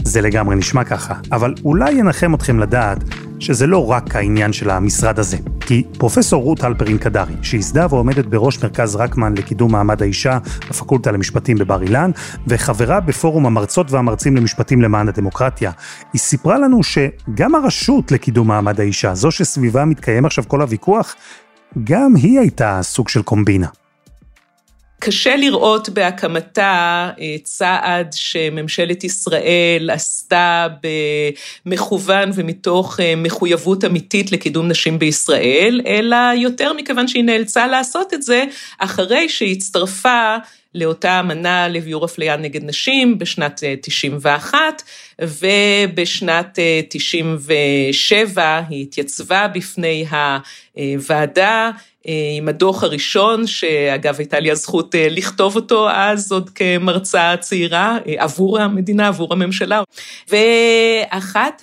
זה 0.04 0.20
לגמרי 0.20 0.56
נשמע 0.56 0.84
ככה, 0.84 1.14
אבל 1.32 1.54
אולי 1.64 1.92
ינחם 1.92 2.34
אתכם 2.34 2.58
לדעת 2.58 2.98
שזה 3.38 3.66
לא 3.66 3.90
רק 3.90 4.16
העניין 4.16 4.52
של 4.52 4.70
המשרד 4.70 5.18
הזה. 5.18 5.36
כי 5.60 5.82
פרופסור 5.98 6.42
רות 6.42 6.64
הלפרין 6.64 6.98
קדרי, 6.98 7.34
שייסדה 7.42 7.86
ועומדת 7.90 8.26
בראש 8.26 8.62
מרכז 8.62 8.96
רקמן 8.96 9.34
לקידום 9.34 9.72
מעמד 9.72 10.02
האישה 10.02 10.38
בפקולטה 10.70 11.10
למשפטים 11.10 11.58
בבר 11.58 11.82
אילן, 11.82 12.10
וחברה 12.46 13.00
בפורום 13.00 13.46
המרצות 13.46 13.90
והמרצים 13.90 14.36
למשפטים 14.36 14.82
למען 14.82 15.08
הדמוקרטיה, 15.08 15.70
היא 16.12 16.20
סיפרה 16.20 16.58
לנו 16.58 16.80
שגם 16.82 17.54
הרשות 17.54 18.12
לקידום 18.12 18.48
מעמד 18.48 18.80
האישה, 18.80 19.14
זו 19.14 19.30
שסביבה 19.30 19.84
מתקיים 19.84 20.24
עכשיו 20.24 20.44
כל 20.48 20.62
הוויכוח, 20.62 21.14
גם 21.84 22.14
היא 22.16 22.40
הייתה 22.40 22.80
סוג 22.82 23.08
של 23.08 23.22
קומבינה. 23.22 23.66
קשה 25.00 25.36
לראות 25.36 25.88
בהקמתה 25.88 27.10
אה, 27.20 27.36
צעד 27.42 28.12
שממשלת 28.12 29.04
ישראל 29.04 29.90
עשתה 29.92 30.66
במכוון 31.66 32.30
ומתוך 32.34 33.00
אה, 33.00 33.14
מחויבות 33.16 33.84
אמיתית 33.84 34.32
לקידום 34.32 34.68
נשים 34.68 34.98
בישראל, 34.98 35.80
אלא 35.86 36.16
יותר 36.36 36.72
מכיוון 36.72 37.08
שהיא 37.08 37.24
נאלצה 37.24 37.66
לעשות 37.66 38.14
את 38.14 38.22
זה 38.22 38.44
אחרי 38.78 39.28
שהצטרפה 39.28 40.36
לאותה 40.74 41.20
אמנה 41.20 41.68
לביאור 41.68 42.04
אפליה 42.04 42.36
נגד 42.36 42.64
נשים 42.64 43.18
בשנת 43.18 43.62
91, 43.82 44.58
אה, 44.58 45.26
ובשנת 45.88 46.58
97 46.88 48.60
היא 48.68 48.82
התייצבה 48.82 49.48
בפני 49.48 50.06
הוועדה 50.10 50.38
אה, 52.08 52.12
עם 52.36 52.48
הדוח 52.48 52.82
הראשון, 52.82 53.46
שאגב 53.46 54.14
הייתה 54.18 54.40
לי 54.40 54.50
הזכות 54.50 54.94
אה, 54.94 55.06
לכתוב 55.10 55.56
אותו 55.56 55.90
אז 55.90 56.32
עוד 56.32 56.50
כמרצה 56.50 57.34
צעירה, 57.40 57.98
אה, 58.06 58.14
עבור 58.18 58.58
המדינה, 58.58 59.08
עבור 59.08 59.32
הממשלה. 59.32 59.82
ואחת 60.28 61.62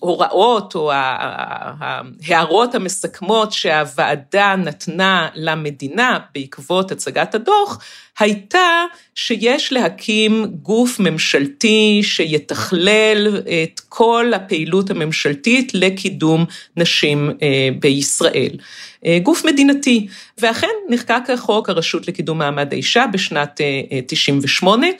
ההוראות 0.00 0.74
או 0.74 0.92
ההערות 0.92 2.74
המסכמות 2.74 3.52
שהוועדה 3.52 4.56
נתנה 4.56 5.28
למדינה 5.34 6.18
בעקבות 6.34 6.92
הצגת 6.92 7.34
הדוח, 7.34 7.78
הייתה 8.18 8.84
שיש 9.14 9.72
להקים 9.72 10.46
גוף 10.62 11.00
ממשלתי 11.00 12.00
שיתכלל 12.02 13.42
את 13.62 13.80
כל 13.88 14.32
הפעילות 14.34 14.90
הממשלתית 14.90 15.74
לקידום 15.74 16.44
נשים 16.76 17.27
אה, 17.42 17.68
בישראל. 17.80 18.50
אה, 19.06 19.18
גוף 19.22 19.44
מדינתי, 19.44 20.06
ואכן 20.38 20.66
נחקק 20.88 21.30
החוק 21.34 21.68
הרשות 21.68 22.08
לקידום 22.08 22.38
מעמד 22.38 22.72
האישה 22.72 23.04
בשנת 23.12 23.60
98', 24.06 24.86
אה, 24.86 24.92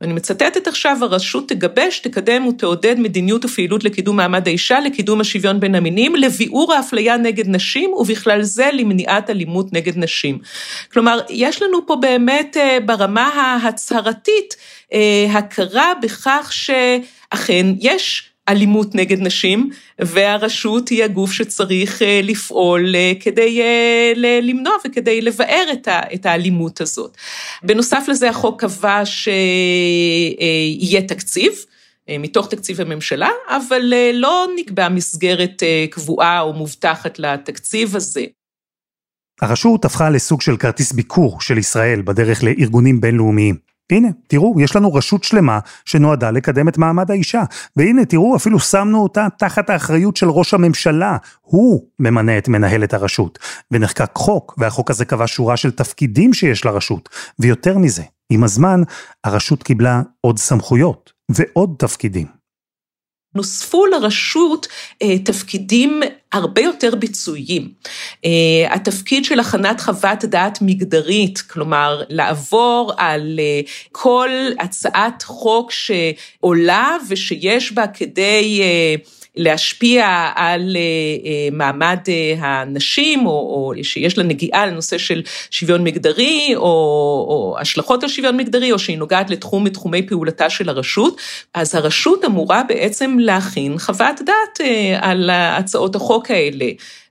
ואני 0.00 0.12
מצטטת 0.12 0.66
עכשיו, 0.66 0.98
הרשות 1.00 1.48
תגבש, 1.48 1.98
תקדם 1.98 2.46
ותעודד 2.46 2.98
מדיניות 2.98 3.44
ופעילות 3.44 3.84
לקידום 3.84 4.16
מעמד 4.16 4.48
האישה, 4.48 4.80
לקידום 4.80 5.20
השוויון 5.20 5.60
בין 5.60 5.74
המינים, 5.74 6.16
לביעור 6.16 6.74
האפליה 6.74 7.16
נגד 7.16 7.48
נשים, 7.48 7.92
ובכלל 7.92 8.42
זה 8.42 8.70
למניעת 8.72 9.30
אלימות 9.30 9.72
נגד 9.72 9.98
נשים. 9.98 10.38
כלומר, 10.92 11.20
יש 11.30 11.62
לנו 11.62 11.86
פה 11.86 11.96
באמת 11.96 12.56
ברמה 12.84 13.26
ההצהרתית 13.26 14.56
הכרה 15.32 15.92
בכך 16.02 16.52
שאכן 16.52 17.66
יש 17.80 18.31
אלימות 18.48 18.94
נגד 18.94 19.20
נשים, 19.20 19.70
והרשות 19.98 20.88
היא 20.88 21.04
הגוף 21.04 21.32
שצריך 21.32 22.02
אה, 22.02 22.20
לפעול 22.22 22.94
אה, 22.96 23.12
כדי 23.20 23.60
אה, 23.62 24.12
למנוע 24.42 24.72
וכדי 24.86 25.20
לבאר 25.20 25.64
את 26.14 26.26
האלימות 26.26 26.80
הזאת. 26.80 27.16
בנוסף 27.62 28.04
לזה 28.08 28.30
החוק 28.30 28.60
קבע 28.60 29.02
שיהיה 29.04 31.02
תקציב. 31.08 31.52
מתוך 32.18 32.48
תקציב 32.48 32.80
הממשלה, 32.80 33.28
אבל 33.48 33.92
לא 34.14 34.46
נקבע 34.56 34.88
מסגרת 34.88 35.62
קבועה 35.90 36.40
או 36.40 36.52
מובטחת 36.52 37.18
לתקציב 37.18 37.96
הזה. 37.96 38.24
הרשות 39.42 39.84
הפכה 39.84 40.10
לסוג 40.10 40.42
של 40.42 40.56
כרטיס 40.56 40.92
ביקור 40.92 41.40
של 41.40 41.58
ישראל 41.58 42.02
בדרך 42.02 42.42
לארגונים 42.44 43.00
בינלאומיים. 43.00 43.71
הנה, 43.92 44.08
תראו, 44.26 44.60
יש 44.60 44.76
לנו 44.76 44.94
רשות 44.94 45.24
שלמה 45.24 45.58
שנועדה 45.84 46.30
לקדם 46.30 46.68
את 46.68 46.78
מעמד 46.78 47.10
האישה. 47.10 47.42
והנה, 47.76 48.04
תראו, 48.04 48.36
אפילו 48.36 48.60
שמנו 48.60 49.02
אותה 49.02 49.26
תחת 49.38 49.70
האחריות 49.70 50.16
של 50.16 50.30
ראש 50.30 50.54
הממשלה. 50.54 51.16
הוא 51.40 51.86
ממנה 51.98 52.38
את 52.38 52.48
מנהלת 52.48 52.94
הרשות. 52.94 53.38
ונחקק 53.70 54.10
חוק, 54.14 54.54
והחוק 54.58 54.90
הזה 54.90 55.04
קבע 55.04 55.26
שורה 55.26 55.56
של 55.56 55.70
תפקידים 55.70 56.34
שיש 56.34 56.64
לרשות. 56.64 57.08
ויותר 57.38 57.78
מזה, 57.78 58.02
עם 58.30 58.44
הזמן, 58.44 58.82
הרשות 59.24 59.62
קיבלה 59.62 60.02
עוד 60.20 60.38
סמכויות 60.38 61.12
ועוד 61.28 61.74
תפקידים. 61.78 62.41
נוספו 63.34 63.86
לרשות 63.86 64.66
אה, 65.02 65.18
תפקידים 65.18 66.02
הרבה 66.32 66.62
יותר 66.62 66.94
ביצועיים. 66.94 67.68
אה, 68.24 68.74
התפקיד 68.74 69.24
של 69.24 69.40
הכנת 69.40 69.80
חוות 69.80 70.24
דעת 70.24 70.58
מגדרית, 70.62 71.38
כלומר, 71.38 72.02
לעבור 72.08 72.92
על 72.96 73.36
אה, 73.38 73.60
כל 73.92 74.30
הצעת 74.60 75.22
חוק 75.22 75.70
שעולה 75.72 76.96
ושיש 77.08 77.72
בה 77.72 77.86
כדי 77.86 78.62
להשפיע 79.36 80.30
על 80.34 80.76
אה, 80.76 80.80
אה, 81.30 81.48
מעמד 81.52 81.98
אה, 82.08 82.34
הנשים, 82.38 83.26
או, 83.26 83.30
או 83.30 83.72
שיש 83.82 84.18
לה 84.18 84.24
נגיעה 84.24 84.66
לנושא 84.66 84.98
של 84.98 85.22
שוויון 85.50 85.84
מגדרי, 85.84 86.52
או, 86.56 86.62
או 87.28 87.56
השלכות 87.60 88.02
על 88.02 88.08
שוויון 88.08 88.36
מגדרי, 88.36 88.72
או 88.72 88.78
שהיא 88.78 88.98
נוגעת 88.98 89.30
לתחום 89.30 89.64
מתחומי 89.64 90.06
פעולתה 90.06 90.50
של 90.50 90.68
הרשות, 90.68 91.20
אז 91.54 91.74
הרשות 91.74 92.24
אמורה 92.24 92.62
בעצם 92.68 93.16
להכין 93.18 93.78
חוות 93.78 94.20
דעת 94.26 94.68
על 95.00 95.30
הצעות 95.32 95.96
החוק 95.96 96.30
האלה. 96.30 96.66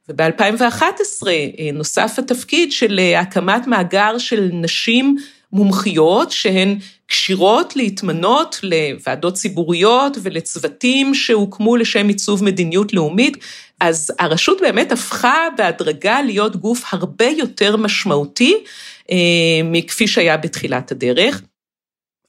וב-2011 0.10 1.28
נוסף 1.74 2.20
התפקיד 2.20 2.72
של 2.72 3.00
הקמת 3.18 3.68
מאגר 3.68 4.18
של 4.18 4.50
נשים 4.54 5.16
מומחיות 5.54 6.32
שהן 6.32 6.78
כשירות 7.08 7.76
להתמנות 7.76 8.60
לוועדות 8.64 9.34
ציבוריות 9.34 10.18
ולצוותים 10.22 11.14
שהוקמו 11.14 11.76
לשם 11.76 12.08
עיצוב 12.08 12.44
מדיניות 12.44 12.94
לאומית, 12.94 13.38
אז 13.80 14.12
הרשות 14.20 14.62
באמת 14.62 14.92
הפכה 14.92 15.36
בהדרגה 15.58 16.22
להיות 16.22 16.56
גוף 16.56 16.84
הרבה 16.92 17.26
יותר 17.26 17.78
משמעותי 17.78 18.64
אה, 19.12 19.18
מכפי 19.64 20.08
שהיה 20.08 20.38
בתחילת 20.38 20.92
הדרך. 20.92 21.42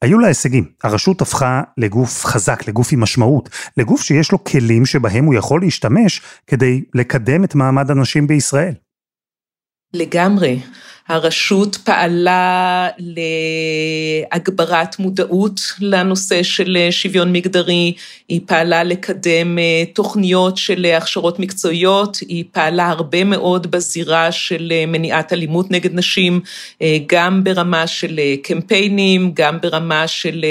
היו 0.02 0.18
לה 0.18 0.28
הישגים. 0.28 0.64
הרשות 0.82 1.20
הפכה 1.20 1.62
לגוף 1.78 2.24
חזק, 2.24 2.68
לגוף 2.68 2.92
עם 2.92 3.00
משמעות, 3.00 3.48
לגוף 3.76 4.02
שיש 4.02 4.32
לו 4.32 4.44
כלים 4.44 4.86
שבהם 4.86 5.24
הוא 5.24 5.34
יכול 5.34 5.60
להשתמש 5.60 6.20
כדי 6.46 6.82
לקדם 6.94 7.44
את 7.44 7.54
מעמד 7.54 7.90
הנשים 7.90 8.26
בישראל. 8.26 8.74
לגמרי. 9.94 10.58
הרשות 11.08 11.76
פעלה 11.76 12.88
להגברת 14.32 14.98
מודעות 14.98 15.60
לנושא 15.80 16.42
של 16.42 16.76
שוויון 16.90 17.32
מגדרי, 17.32 17.92
היא 18.28 18.40
פעלה 18.46 18.84
לקדם 18.84 19.58
אה, 19.58 19.84
תוכניות 19.92 20.56
של 20.56 20.86
הכשרות 20.96 21.38
מקצועיות, 21.38 22.16
היא 22.16 22.44
פעלה 22.52 22.88
הרבה 22.88 23.24
מאוד 23.24 23.70
בזירה 23.70 24.32
של 24.32 24.72
אה, 24.72 24.84
מניעת 24.86 25.32
אלימות 25.32 25.70
נגד 25.70 25.94
נשים, 25.94 26.40
אה, 26.82 26.96
גם 27.06 27.44
ברמה 27.44 27.86
של 27.86 28.20
קמפיינים, 28.42 29.32
גם 29.34 29.60
ברמה 29.60 30.08
של 30.08 30.44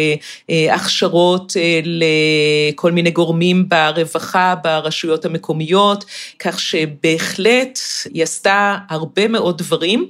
הכשרות 0.71 1.53
לכל 1.83 2.91
מיני 2.91 3.11
גורמים 3.11 3.69
ברווחה, 3.69 4.55
ברשויות 4.63 5.25
המקומיות, 5.25 6.05
כך 6.39 6.59
שבהחלט 6.59 7.79
היא 8.13 8.23
עשתה 8.23 8.77
הרבה 8.89 9.27
מאוד 9.27 9.57
דברים. 9.57 10.09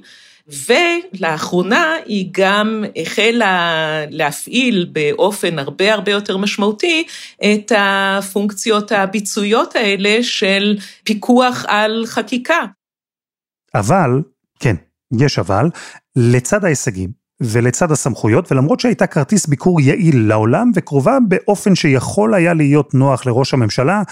ולאחרונה 0.68 1.94
היא 2.06 2.28
גם 2.32 2.84
החלה 2.96 4.04
להפעיל 4.10 4.90
באופן 4.92 5.58
הרבה 5.58 5.94
הרבה 5.94 6.12
יותר 6.12 6.36
משמעותי 6.36 7.04
את 7.44 7.72
הפונקציות 7.78 8.92
הביצועיות 8.92 9.76
האלה 9.76 10.18
של 10.22 10.78
פיקוח 11.04 11.64
על 11.68 12.04
חקיקה. 12.06 12.60
אבל, 13.74 14.22
כן, 14.58 14.76
יש 15.20 15.38
אבל, 15.38 15.70
לצד 16.16 16.64
ההישגים, 16.64 17.10
ולצד 17.42 17.90
הסמכויות, 17.90 18.52
ולמרות 18.52 18.80
שהייתה 18.80 19.06
כרטיס 19.06 19.46
ביקור 19.46 19.80
יעיל 19.80 20.28
לעולם 20.28 20.70
וקרובה 20.74 21.18
באופן 21.28 21.74
שיכול 21.74 22.34
היה 22.34 22.54
להיות 22.54 22.94
נוח 22.94 23.26
לראש 23.26 23.54
הממשלה, 23.54 24.02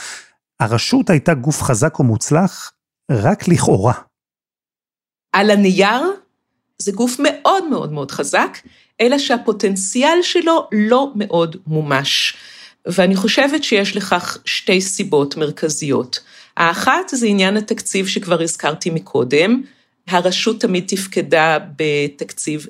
הרשות 0.61 1.11
הייתה 1.11 1.35
גוף 1.35 1.63
חזק 1.63 2.01
ומוצלח 2.01 2.73
רק 3.11 3.49
לכאורה. 3.49 3.95
על 5.33 5.51
הנייר 5.51 6.03
זה 6.81 6.93
גוף 6.93 7.17
מאוד 7.19 7.69
מאוד 7.69 7.93
מאוד 7.93 8.11
חזק, 8.11 8.59
אלא 9.01 9.19
שהפוטנציאל 9.19 10.19
שלו 10.23 10.69
לא 10.73 11.13
מאוד 11.15 11.57
מומש. 11.67 12.35
ואני 12.87 13.17
חושבת 13.17 13.65
שיש 13.65 13.97
לכך 13.97 14.39
שתי 14.45 14.81
סיבות 14.81 15.37
מרכזיות. 15.37 16.21
האחת 16.57 17.09
זה 17.09 17.27
עניין 17.27 17.57
התקציב 17.57 18.07
שכבר 18.07 18.43
הזכרתי 18.43 18.91
מקודם, 18.91 19.63
הרשות 20.09 20.61
תמיד 20.61 20.85
תפקדה 20.87 21.59
בתקציב 21.77 22.67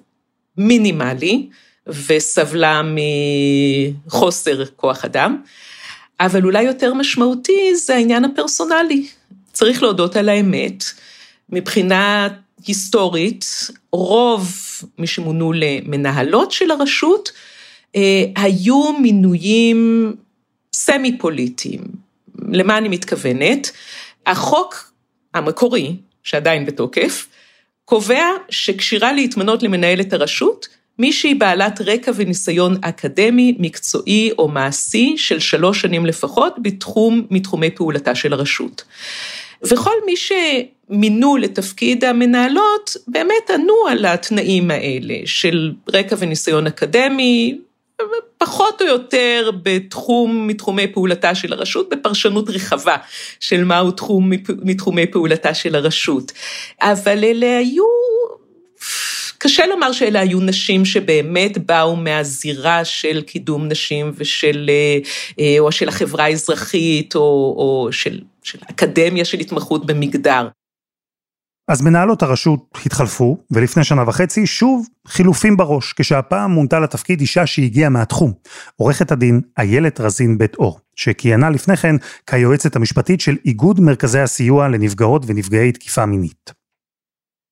מינימלי 0.56 1.48
וסבלה 1.86 2.82
מחוסר 4.06 4.64
כוח 4.76 5.04
אדם, 5.04 5.42
אבל 6.20 6.44
אולי 6.44 6.62
יותר 6.62 6.94
משמעותי 6.94 7.76
זה 7.76 7.94
העניין 7.94 8.24
הפרסונלי. 8.24 9.06
צריך 9.52 9.82
להודות 9.82 10.16
על 10.16 10.28
האמת, 10.28 10.84
מבחינה 11.48 12.28
היסטורית, 12.66 13.70
רוב 13.92 14.52
מי 14.98 15.06
שמונו 15.06 15.52
למנהלות 15.52 16.52
של 16.52 16.70
הרשות, 16.70 17.32
אה, 17.96 18.24
היו 18.36 18.92
מינויים 18.92 20.12
סמי 20.74 21.18
פוליטיים. 21.18 21.80
למה 22.52 22.78
אני 22.78 22.88
מתכוונת? 22.88 23.70
החוק 24.26 24.92
המקורי, 25.34 25.96
שעדיין 26.22 26.66
בתוקף, 26.66 27.26
קובע 27.84 28.24
שכשירה 28.50 29.12
להתמנות 29.12 29.62
למנהלת 29.62 30.12
הרשות, 30.12 30.68
מישהי 30.98 31.34
בעלת 31.34 31.80
רקע 31.80 32.12
וניסיון 32.14 32.76
אקדמי, 32.80 33.56
מקצועי 33.58 34.30
או 34.38 34.48
מעשי 34.48 35.14
של 35.16 35.38
שלוש 35.38 35.80
שנים 35.80 36.06
לפחות 36.06 36.54
בתחום, 36.62 37.26
מתחומי 37.30 37.70
פעולתה 37.70 38.14
של 38.14 38.32
הרשות. 38.32 38.84
וכל 39.62 39.94
מי 40.06 40.16
שמינו 40.90 41.36
לתפקיד 41.36 42.04
המנהלות, 42.04 42.96
באמת 43.06 43.50
ענו 43.54 43.74
על 43.90 44.04
התנאים 44.04 44.70
האלה 44.70 45.14
של 45.24 45.72
רקע 45.94 46.16
וניסיון 46.18 46.66
אקדמי, 46.66 47.58
פחות 48.38 48.82
או 48.82 48.86
יותר 48.86 49.50
בתחום 49.62 50.46
מתחומי 50.46 50.86
פעולתה 50.86 51.34
של 51.34 51.52
הרשות, 51.52 51.88
בפרשנות 51.90 52.50
רחבה 52.50 52.96
של 53.40 53.64
מהו 53.64 53.90
תחום 53.90 54.30
מתחומי 54.62 55.06
פעולתה 55.06 55.54
של 55.54 55.74
הרשות. 55.74 56.32
אבל 56.80 57.24
אלה 57.24 57.58
היו, 57.58 57.84
קשה 59.38 59.66
לומר 59.66 59.92
שאלה 59.92 60.20
היו 60.20 60.40
נשים 60.40 60.84
שבאמת 60.84 61.58
באו 61.58 61.96
מהזירה 61.96 62.84
של 62.84 63.22
קידום 63.22 63.68
נשים 63.68 64.12
ושל, 64.16 64.70
אה, 65.40 65.56
או 65.58 65.72
של 65.72 65.88
החברה 65.88 66.24
האזרחית, 66.24 67.14
או, 67.14 67.54
או 67.56 67.88
של, 67.92 68.20
של 68.42 68.58
אקדמיה 68.70 69.24
של 69.24 69.38
התמחות 69.38 69.86
במגדר. 69.86 70.48
אז 71.70 71.82
מנהלות 71.82 72.22
הרשות 72.22 72.78
התחלפו, 72.86 73.36
ולפני 73.50 73.84
שנה 73.84 74.04
וחצי 74.06 74.46
שוב 74.46 74.86
חילופים 75.08 75.56
בראש, 75.56 75.92
כשהפעם 75.92 76.50
מונתה 76.50 76.80
לתפקיד 76.80 77.20
אישה 77.20 77.46
שהגיעה 77.46 77.90
מהתחום, 77.90 78.32
עורכת 78.76 79.12
הדין 79.12 79.40
איילת 79.58 80.00
רזין 80.00 80.38
בית 80.38 80.54
אור, 80.54 80.80
שכיהנה 80.96 81.50
לפני 81.50 81.76
כן 81.76 81.96
כיועצת 82.26 82.76
המשפטית 82.76 83.20
של 83.20 83.36
איגוד 83.44 83.80
מרכזי 83.80 84.20
הסיוע 84.20 84.68
לנפגעות 84.68 85.22
ונפגעי 85.26 85.72
תקיפה 85.72 86.06
מינית. 86.06 86.59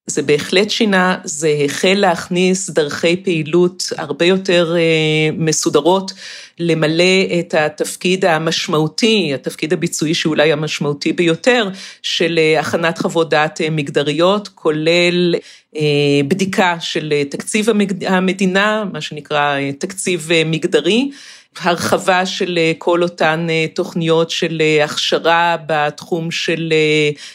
זה 0.09 0.23
בהחלט 0.23 0.71
שינה, 0.71 1.17
זה 1.25 1.55
החל 1.65 1.95
להכניס 1.95 2.71
דרכי 2.71 3.17
פעילות 3.17 3.93
הרבה 3.99 4.25
יותר 4.25 4.75
אה, 4.77 5.31
מסודרות, 5.37 6.13
למלא 6.61 7.05
את 7.41 7.55
התפקיד 7.55 8.25
המשמעותי, 8.25 9.31
התפקיד 9.35 9.73
הביצועי 9.73 10.15
שאולי 10.15 10.53
המשמעותי 10.53 11.13
ביותר, 11.13 11.69
של 12.03 12.39
אה, 12.39 12.61
הכנת 12.61 12.99
חוות 12.99 13.31
דעת 13.31 13.61
אה, 13.61 13.71
מגדריות, 13.71 14.49
כולל 14.49 15.35
בדיקה 16.29 16.77
של 16.81 17.13
תקציב 17.31 17.69
המדינה, 18.07 18.85
מה 18.93 19.01
שנקרא 19.01 19.59
תקציב 19.79 20.31
מגדרי. 20.47 21.11
הרחבה 21.61 22.27
של 22.27 22.59
אה, 22.59 22.73
כל 22.79 23.03
אותן 23.03 23.47
אה, 23.51 23.67
תוכניות 23.75 24.31
של 24.31 24.59
אה, 24.61 24.85
הכשרה 24.85 25.57
בתחום 25.67 26.31
של 26.31 26.73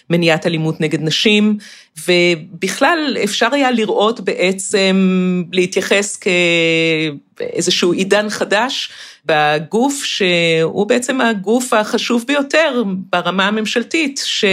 מניעת 0.10 0.46
אלימות 0.46 0.82
נגד 0.82 1.02
נשים, 1.02 1.58
ובכלל 2.08 3.18
אפשר 3.24 3.48
היה 3.52 3.72
לראות 3.72 4.20
בעצם, 4.20 5.44
להתייחס 5.52 6.20
כאיזשהו 7.38 7.92
עידן 7.92 8.30
חדש 8.30 8.90
בגוף 9.26 10.04
שהוא 10.04 10.88
בעצם 10.88 11.22
הגוף 11.22 11.74
החשוב 11.74 12.26
ביותר 12.28 12.84
ברמה 13.12 13.48
הממשלתית, 13.48 14.22
ש... 14.26 14.46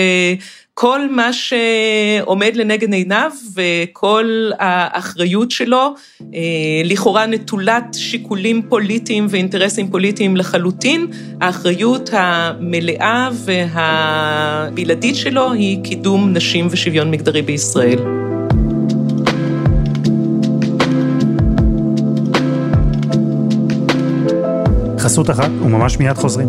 כל 0.80 1.10
מה 1.10 1.30
שעומד 1.32 2.56
לנגד 2.56 2.92
עיניו 2.92 3.30
וכל 3.54 4.50
האחריות 4.58 5.50
שלו, 5.50 5.94
אה, 6.34 6.38
לכאורה 6.84 7.26
נטולת 7.26 7.84
שיקולים 7.94 8.62
פוליטיים 8.68 9.26
ואינטרסים 9.30 9.90
פוליטיים 9.90 10.36
לחלוטין, 10.36 11.06
האחריות 11.40 12.10
המלאה 12.12 13.28
והבלעדית 13.44 15.16
שלו 15.16 15.52
היא 15.52 15.84
קידום 15.84 16.32
נשים 16.32 16.66
ושוויון 16.70 17.10
מגדרי 17.10 17.42
בישראל. 17.42 17.98
חסות 24.98 25.30
אחת 25.30 25.50
וממש 25.62 25.98
מיד 25.98 26.16
חוזרים. 26.16 26.48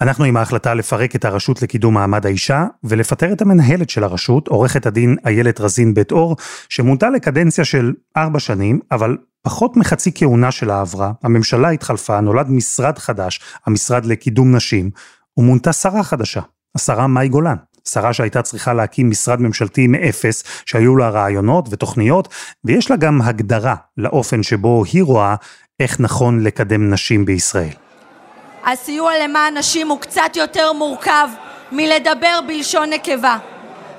אנחנו 0.00 0.24
עם 0.24 0.36
ההחלטה 0.36 0.74
לפרק 0.74 1.16
את 1.16 1.24
הרשות 1.24 1.62
לקידום 1.62 1.94
מעמד 1.94 2.26
האישה 2.26 2.64
ולפטר 2.84 3.32
את 3.32 3.42
המנהלת 3.42 3.90
של 3.90 4.04
הרשות, 4.04 4.48
עורכת 4.48 4.86
הדין 4.86 5.16
איילת 5.26 5.60
רזין 5.60 5.94
בית 5.94 6.12
אור, 6.12 6.36
שמונתה 6.68 7.10
לקדנציה 7.10 7.64
של 7.64 7.92
ארבע 8.16 8.40
שנים, 8.40 8.80
אבל 8.90 9.16
פחות 9.42 9.76
מחצי 9.76 10.10
כהונה 10.14 10.50
שלה 10.50 10.80
עברה, 10.80 11.12
הממשלה 11.22 11.70
התחלפה, 11.70 12.20
נולד 12.20 12.50
משרד 12.50 12.98
חדש, 12.98 13.40
המשרד 13.66 14.04
לקידום 14.04 14.56
נשים, 14.56 14.90
ומונתה 15.36 15.72
שרה 15.72 16.02
חדשה, 16.02 16.40
השרה 16.74 17.06
מאי 17.06 17.28
גולן. 17.28 17.56
שרה 17.88 18.12
שהייתה 18.12 18.42
צריכה 18.42 18.72
להקים 18.74 19.10
משרד 19.10 19.40
ממשלתי 19.40 19.86
מאפס, 19.86 20.44
שהיו 20.66 20.96
לה 20.96 21.08
רעיונות 21.08 21.68
ותוכניות, 21.70 22.28
ויש 22.64 22.90
לה 22.90 22.96
גם 22.96 23.22
הגדרה 23.22 23.74
לאופן 23.96 24.42
שבו 24.42 24.84
היא 24.92 25.02
רואה 25.02 25.34
איך 25.80 26.00
נכון 26.00 26.40
לקדם 26.40 26.90
נשים 26.90 27.24
בישראל. 27.24 27.87
הסיוע 28.72 29.12
למען 29.24 29.56
נשים 29.56 29.88
הוא 29.88 30.00
קצת 30.00 30.36
יותר 30.36 30.72
מורכב 30.72 31.28
מלדבר 31.72 32.40
בלשון 32.46 32.90
נקבה. 32.90 33.36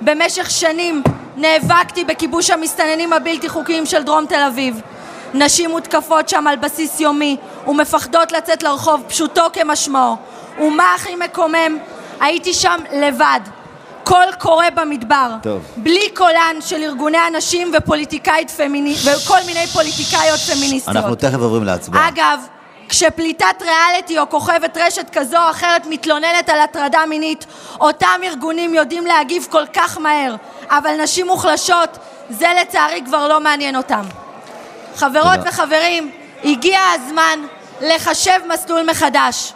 במשך 0.00 0.50
שנים 0.50 1.02
נאבקתי 1.36 2.04
בכיבוש 2.04 2.50
המסתננים 2.50 3.12
הבלתי 3.12 3.48
חוקיים 3.48 3.86
של 3.86 4.02
דרום 4.02 4.26
תל 4.26 4.42
אביב. 4.48 4.80
נשים 5.34 5.70
מותקפות 5.70 6.28
שם 6.28 6.46
על 6.46 6.56
בסיס 6.56 7.00
יומי 7.00 7.36
ומפחדות 7.66 8.32
לצאת 8.32 8.62
לרחוב, 8.62 9.02
פשוטו 9.08 9.42
כמשמעו. 9.52 10.16
ומה 10.60 10.94
הכי 10.94 11.16
מקומם? 11.16 11.78
הייתי 12.20 12.54
שם 12.54 12.80
לבד. 12.92 13.40
קול 14.04 14.32
קורא 14.38 14.70
במדבר. 14.74 15.30
טוב. 15.42 15.62
בלי 15.76 16.10
קולן 16.14 16.56
של 16.60 16.82
ארגוני 16.82 17.18
הנשים 17.18 17.72
ופוליטיקאית 17.78 18.50
פמיניסטית, 18.50 19.12
וכל 19.16 19.38
מיני 19.46 19.66
פוליטיקאיות 19.66 20.40
פמיניסטיות. 20.40 20.96
אנחנו 20.96 21.14
תכף 21.14 21.38
עוברים 21.40 21.64
להצבעה. 21.64 22.08
אגב, 22.08 22.40
כשפליטת 22.90 23.62
ריאליטי 23.62 24.18
או 24.18 24.28
כוכבת 24.30 24.76
רשת 24.76 25.10
כזו 25.10 25.36
או 25.36 25.50
אחרת 25.50 25.86
מתלוננת 25.86 26.48
על 26.48 26.60
הטרדה 26.60 27.06
מינית, 27.08 27.46
אותם 27.80 28.20
ארגונים 28.24 28.74
יודעים 28.74 29.06
להגיב 29.06 29.46
כל 29.50 29.66
כך 29.72 29.98
מהר, 29.98 30.34
אבל 30.68 31.02
נשים 31.02 31.26
מוחלשות, 31.26 31.98
זה 32.30 32.48
לצערי 32.60 33.02
כבר 33.06 33.28
לא 33.28 33.40
מעניין 33.40 33.76
אותם. 33.76 34.02
חברות 34.96 35.36
תודה. 35.36 35.48
וחברים, 35.48 36.10
הגיע 36.44 36.80
הזמן 36.94 37.40
לחשב 37.80 38.40
מסלול 38.48 38.90
מחדש. 38.90 39.52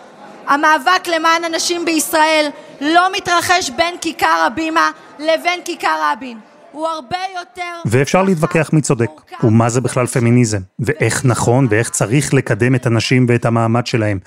המאבק 0.46 1.06
למען 1.06 1.44
הנשים 1.44 1.84
בישראל 1.84 2.50
לא 2.80 3.12
מתרחש 3.12 3.70
בין 3.70 3.98
כיכר 3.98 4.42
הבימה 4.46 4.90
לבין 5.18 5.60
כיכר 5.64 6.12
רבין. 6.12 6.53
הוא 6.74 6.86
הרבה 6.88 7.16
יותר... 7.38 7.80
ואפשר 7.86 8.22
להתווכח 8.22 8.70
מי 8.72 8.80
צודק, 8.80 9.10
ומה 9.42 9.68
זה 9.68 9.80
בכלל 9.80 10.06
פמיניזם, 10.06 10.58
ואיך 10.78 11.24
נכון 11.24 11.66
ואיך 11.70 11.90
צריך 11.90 12.34
לקדם 12.34 12.74
את 12.74 12.86
הנשים 12.86 13.26
ואת 13.28 13.44
המעמד 13.44 13.86
שלהם. 13.86 14.18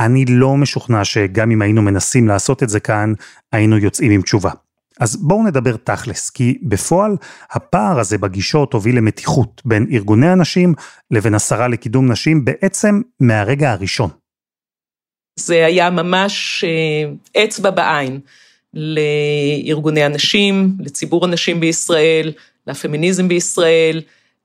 אני 0.00 0.24
לא 0.24 0.56
משוכנע 0.56 1.04
שגם 1.04 1.50
אם 1.50 1.62
היינו 1.62 1.82
מנסים 1.82 2.28
לעשות 2.28 2.62
את 2.62 2.68
זה 2.68 2.80
כאן, 2.80 3.12
היינו 3.52 3.78
יוצאים 3.78 4.10
עם 4.10 4.22
תשובה. 4.22 4.50
אז 5.00 5.16
בואו 5.16 5.46
נדבר 5.46 5.76
תכלס, 5.76 6.30
כי 6.30 6.58
בפועל 6.62 7.16
הפער 7.50 8.00
הזה 8.00 8.18
בגישות 8.18 8.72
הוביל 8.72 8.96
למתיחות 8.96 9.62
בין 9.64 9.86
ארגוני 9.92 10.28
הנשים 10.28 10.74
לבין 11.10 11.34
השרה 11.34 11.68
לקידום 11.68 12.12
נשים 12.12 12.44
בעצם 12.44 13.00
מהרגע 13.20 13.70
הראשון. 13.70 14.10
זה 15.40 15.66
היה 15.66 15.90
ממש 15.90 16.64
אה, 16.64 17.44
אצבע 17.44 17.70
בעין 17.70 18.20
לארגוני 18.74 20.04
הנשים, 20.04 20.76
לציבור 20.80 21.24
הנשים 21.24 21.60
בישראל, 21.60 22.32
לפמיניזם 22.66 23.28
בישראל, 23.28 24.00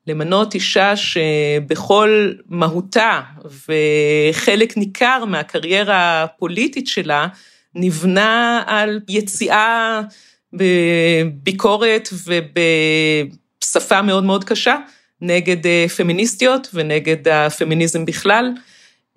למנות 0.08 0.56
אישה 0.56 0.96
שבכל 0.96 2.34
מהותה 2.50 3.22
וחלק 3.68 4.78
ניכר 4.78 5.26
מהקריירה 5.26 6.24
הפוליטית 6.24 6.88
שלה 6.88 7.28
נבנה 7.76 8.64
על 8.68 9.00
יציאה 9.10 10.02
בביקורת 10.54 12.10
ובשפה 12.28 14.02
מאוד 14.02 14.24
מאוד 14.24 14.44
קשה 14.44 14.76
נגד 15.22 15.66
אה, 15.66 15.86
פמיניסטיות 15.98 16.68
ונגד 16.74 17.28
הפמיניזם 17.28 18.06
בכלל. 18.06 18.52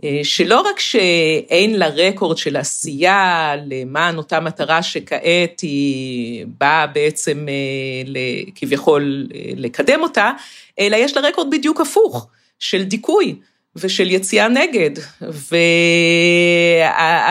אה, 0.05 0.21
שלא 0.23 0.61
רק 0.61 0.81
שאין 0.81 1.79
לה 1.79 1.89
רקורד 1.89 2.37
של 2.37 2.57
עשייה 2.57 3.55
למען 3.67 4.17
אותה 4.17 4.41
מטרה 4.41 4.83
שכעת 4.83 5.61
היא 5.61 6.47
באה 6.59 6.87
בעצם 6.87 7.47
אה, 7.49 8.13
כביכול 8.55 9.27
לקדם 9.57 10.03
אותה, 10.03 10.31
אלא 10.79 10.97
יש 10.97 11.17
לה 11.17 11.23
רקורד 11.29 11.51
בדיוק 11.51 11.81
הפוך, 11.81 12.29
של 12.59 12.83
דיכוי. 12.83 13.37
ושל 13.77 14.11
יציאה 14.11 14.49
נגד, 14.49 14.91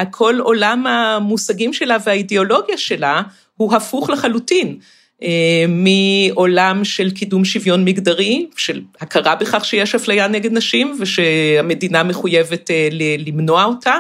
וכל 0.10 0.39
עולם 0.39 0.88
המושגים 0.88 1.73
שלה 1.73 1.97
והאידיאולוגיה 2.03 2.77
שלה 2.77 3.21
הוא 3.58 3.75
הפוך 3.75 4.10
לחלוטין. 4.10 4.79
אה, 5.23 5.65
מעולם 5.67 6.86
של 6.86 7.12
קידום 7.12 7.45
שוויון 7.45 7.86
מגדרי, 7.86 8.45
של 8.58 8.82
הכרה 9.01 9.36
בכך 9.36 9.65
שיש 9.65 9.95
אפליה 9.95 10.27
נגד 10.27 10.53
נשים 10.53 10.97
ושהמדינה 10.99 12.03
מחויבת 12.03 12.71
אה, 12.71 12.88
למנוע 13.25 13.63
אותה. 13.63 13.97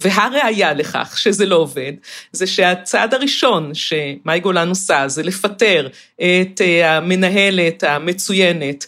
והראיה 0.00 0.72
לכך 0.72 1.18
שזה 1.18 1.46
לא 1.46 1.56
עובד, 1.56 1.92
זה 2.32 2.46
שהצעד 2.46 3.14
הראשון 3.14 3.70
שמאי 3.74 4.40
גולן 4.40 4.68
עושה 4.68 5.08
זה 5.08 5.22
לפטר 5.22 5.88
את 6.16 6.60
אה, 6.60 6.96
המנהלת 6.96 7.84
המצוינת, 7.84 8.86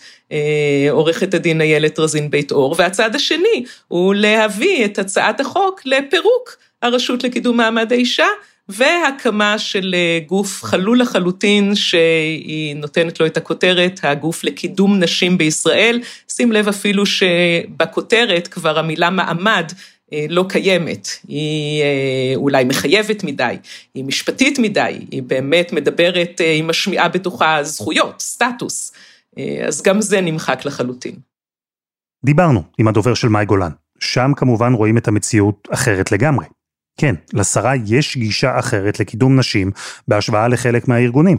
עורכת 0.91 1.35
הדין 1.35 1.61
איילת 1.61 1.99
רזין 1.99 2.31
בית 2.31 2.53
אור, 2.53 2.75
והצעד 2.79 3.15
השני 3.15 3.65
הוא 3.89 4.15
להביא 4.15 4.85
את 4.85 4.99
הצעת 4.99 5.41
החוק 5.41 5.81
לפירוק 5.85 6.57
הרשות 6.83 7.25
לקידום 7.25 7.57
מעמד 7.57 7.93
האישה, 7.93 8.27
והקמה 8.73 9.59
של 9.59 9.95
אה, 9.95 10.19
גוף 10.27 10.65
חלול 10.65 11.01
לחלוטין, 11.01 11.75
שהיא 11.75 12.77
נותנת 12.77 13.21
לו 13.21 13.27
את 13.27 13.37
הכותרת, 13.37 14.01
הגוף 14.03 14.45
לקידום 14.45 14.99
נשים 14.99 15.39
בישראל. 15.39 16.01
שים 16.29 16.53
לב 16.53 16.69
אפילו 16.69 17.07
שבכותרת 17.07 18.49
כבר 18.49 18.79
המילה 18.79 19.11
מעמד 19.11 19.73
אה, 20.13 20.27
לא 20.29 20.45
קיימת, 20.49 21.09
היא 21.29 21.83
אה, 21.83 22.33
אולי 22.37 22.65
מחייבת 22.65 23.25
מדי, 23.25 23.57
היא 23.95 24.05
משפטית 24.05 24.59
מדי, 24.59 25.07
היא 25.11 25.23
באמת 25.23 25.73
מדברת, 25.73 26.41
היא 26.41 26.65
משמיעה 26.65 27.09
בתוכה 27.09 27.59
זכויות, 27.63 28.21
סטטוס, 28.21 28.93
אז 29.67 29.83
גם 29.83 30.01
זה 30.01 30.21
נמחק 30.21 30.65
לחלוטין. 30.65 31.15
דיברנו 32.25 32.63
עם 32.79 32.89
הדובר 32.89 33.15
של 33.15 33.29
מאי 33.29 33.45
גולן, 33.45 33.71
שם 34.01 34.33
כמובן 34.37 34.73
רואים 34.73 34.99
את 34.99 35.09
המציאות 35.09 35.69
אחרת 35.73 36.13
לגמרי. 36.13 36.47
כן, 37.01 37.15
לשרה 37.33 37.77
יש 37.87 38.17
גישה 38.17 38.59
אחרת 38.59 39.01
לקידום 39.01 39.39
נשים 39.39 39.71
בהשוואה 40.09 40.49
לחלק 40.49 40.89
מהארגונים. 40.89 41.39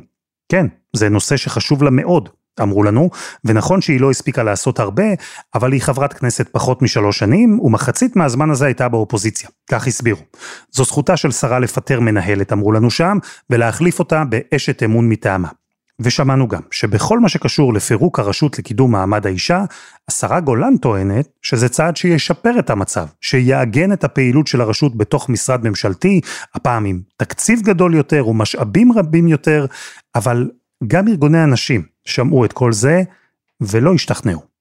כן, 0.51 0.65
זה 0.93 1.09
נושא 1.09 1.37
שחשוב 1.37 1.83
לה 1.83 1.89
מאוד, 1.89 2.29
אמרו 2.61 2.83
לנו, 2.83 3.09
ונכון 3.45 3.81
שהיא 3.81 4.01
לא 4.01 4.11
הספיקה 4.11 4.43
לעשות 4.43 4.79
הרבה, 4.79 5.03
אבל 5.55 5.71
היא 5.71 5.81
חברת 5.81 6.13
כנסת 6.13 6.49
פחות 6.51 6.81
משלוש 6.81 7.19
שנים, 7.19 7.59
ומחצית 7.59 8.15
מהזמן 8.15 8.49
הזה 8.49 8.65
הייתה 8.65 8.89
באופוזיציה, 8.89 9.49
כך 9.71 9.87
הסבירו. 9.87 10.21
זו 10.71 10.83
זכותה 10.83 11.17
של 11.17 11.31
שרה 11.31 11.59
לפטר 11.59 11.99
מנהלת, 11.99 12.53
אמרו 12.53 12.71
לנו 12.71 12.91
שם, 12.91 13.17
ולהחליף 13.49 13.99
אותה 13.99 14.23
באשת 14.23 14.83
אמון 14.83 15.09
מטעמה. 15.09 15.47
ושמענו 15.99 16.47
גם 16.47 16.61
שבכל 16.71 17.19
מה 17.19 17.29
שקשור 17.29 17.73
לפירוק 17.73 18.19
הרשות 18.19 18.59
לקידום 18.59 18.91
מעמד 18.91 19.25
האישה, 19.25 19.63
השרה 20.07 20.39
גולן 20.39 20.77
טוענת 20.77 21.27
שזה 21.41 21.69
צעד 21.69 21.97
שישפר 21.97 22.59
את 22.59 22.69
המצב, 22.69 23.07
שיעגן 23.21 23.93
את 23.93 24.03
הפעילות 24.03 24.47
של 24.47 24.61
הרשות 24.61 24.97
בתוך 24.97 25.29
משרד 25.29 25.63
ממשלתי, 25.63 26.21
הפעם 26.55 26.85
עם 26.85 27.01
תקציב 27.17 27.61
גדול 27.61 27.95
יותר 27.95 28.27
ומשאבים 28.27 28.91
רבים 28.91 29.27
יותר, 29.27 29.65
אבל 30.15 30.49
גם 30.87 31.07
ארגוני 31.07 31.39
הנשים 31.39 31.83
שמעו 32.05 32.45
את 32.45 32.53
כל 32.53 32.73
זה 32.73 33.01
ולא 33.61 33.93
השתכנעו. 33.93 34.51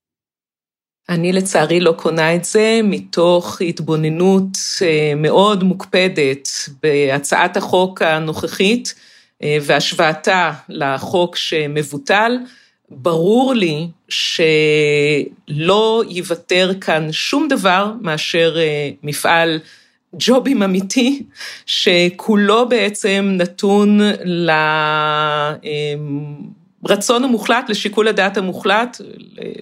אני 1.08 1.32
לצערי 1.32 1.80
לא 1.80 1.92
קונה 1.92 2.34
את 2.34 2.44
זה 2.44 2.80
מתוך 2.84 3.60
התבוננות 3.60 4.58
אה, 4.82 5.12
מאוד 5.16 5.64
מוקפדת 5.64 6.48
בהצעת 6.82 7.56
החוק 7.56 8.02
הנוכחית. 8.02 8.94
אה, 9.42 9.58
והשוואתה 9.62 10.52
לחוק 10.68 11.36
שמבוטל, 11.36 12.38
ברור 12.90 13.54
לי 13.54 13.88
שלא 14.08 16.04
ייוותר 16.08 16.72
כאן 16.80 17.12
שום 17.12 17.48
דבר 17.48 17.92
מאשר 18.00 18.56
אה, 18.58 18.90
מפעל 19.02 19.58
ג'ובים 20.18 20.62
אמיתי, 20.62 21.22
שכולו 21.66 22.68
בעצם 22.68 23.30
נתון 23.32 24.00
לרצון 26.84 27.24
המוחלט, 27.24 27.68
לשיקול 27.68 28.08
הדעת 28.08 28.36
המוחלט, 28.36 29.00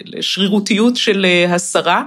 לשרירותיות 0.04 0.96
של 0.96 1.24
אה, 1.24 1.54
השרה. 1.54 2.02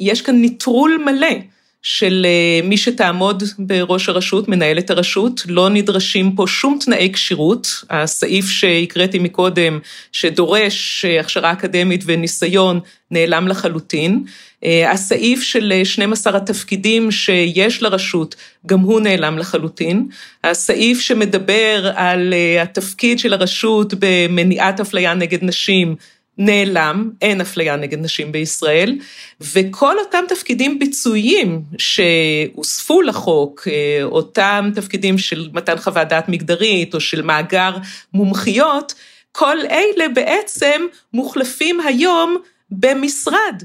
יש 0.00 0.22
כאן 0.22 0.44
נטרול 0.44 1.02
מלא 1.06 1.36
של 1.82 2.26
אה, 2.28 2.68
מי 2.68 2.76
שתעמוד 2.76 3.42
בראש 3.58 4.08
הרשות, 4.08 4.48
מנהלת 4.48 4.90
הרשות, 4.90 5.42
לא 5.48 5.68
נדרשים 5.68 6.32
פה 6.36 6.44
שום 6.46 6.78
תנאי 6.84 7.10
כשירות. 7.12 7.84
הסעיף 7.90 8.48
שהקראתי 8.48 9.18
מקודם, 9.18 9.78
שדורש 10.12 11.04
אה, 11.04 11.20
הכשרה 11.20 11.52
אקדמית 11.52 12.02
וניסיון, 12.06 12.80
נעלם 13.10 13.48
לחלוטין. 13.48 14.24
אה, 14.64 14.90
הסעיף 14.90 15.42
של 15.42 15.72
12 15.84 16.36
התפקידים 16.36 17.10
שיש 17.10 17.82
לרשות, 17.82 18.34
גם 18.66 18.80
הוא 18.80 19.00
נעלם 19.00 19.38
לחלוטין. 19.38 20.08
הסעיף 20.44 21.00
שמדבר 21.00 21.92
על 21.94 22.34
התפקיד 22.62 23.18
של 23.18 23.32
הרשות 23.32 23.94
במניעת 23.98 24.80
אפליה 24.80 25.14
נגד 25.14 25.44
נשים, 25.44 25.96
נעלם, 26.40 27.10
אין 27.22 27.40
אפליה 27.40 27.76
נגד 27.76 27.98
נשים 27.98 28.32
בישראל, 28.32 28.98
וכל 29.40 29.98
אותם 29.98 30.24
תפקידים 30.28 30.78
ביצועיים 30.78 31.62
שהוספו 31.78 33.02
לחוק, 33.02 33.68
אה, 33.70 34.02
אותם 34.02 34.70
תפקידים 34.74 35.18
של 35.18 35.48
מתן 35.52 35.76
חוות 35.76 36.08
דעת 36.08 36.28
מגדרית 36.28 36.94
או 36.94 37.00
של 37.00 37.22
מאגר 37.22 37.76
מומחיות, 38.14 38.94
כל 39.32 39.56
אלה 39.70 40.08
בעצם 40.14 40.86
מוחלפים 41.12 41.80
היום 41.80 42.36
במשרד. 42.70 43.62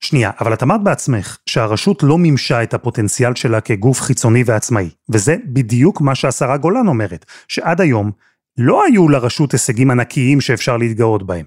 שנייה, 0.00 0.30
אבל 0.40 0.54
את 0.54 0.62
אמרת 0.62 0.82
בעצמך 0.82 1.38
שהרשות 1.46 2.02
לא 2.02 2.18
מימשה 2.18 2.62
את 2.62 2.74
הפוטנציאל 2.74 3.34
שלה 3.34 3.60
כגוף 3.60 4.00
חיצוני 4.00 4.42
ועצמאי, 4.46 4.90
וזה 5.08 5.36
בדיוק 5.46 6.00
מה 6.00 6.14
שהשרה 6.14 6.56
גולן 6.56 6.88
אומרת, 6.88 7.24
שעד 7.48 7.80
היום 7.80 8.10
לא 8.58 8.84
היו 8.84 9.08
לרשות 9.08 9.52
הישגים 9.52 9.90
ענקיים 9.90 10.40
שאפשר 10.40 10.76
להתגאות 10.76 11.26
בהם. 11.26 11.44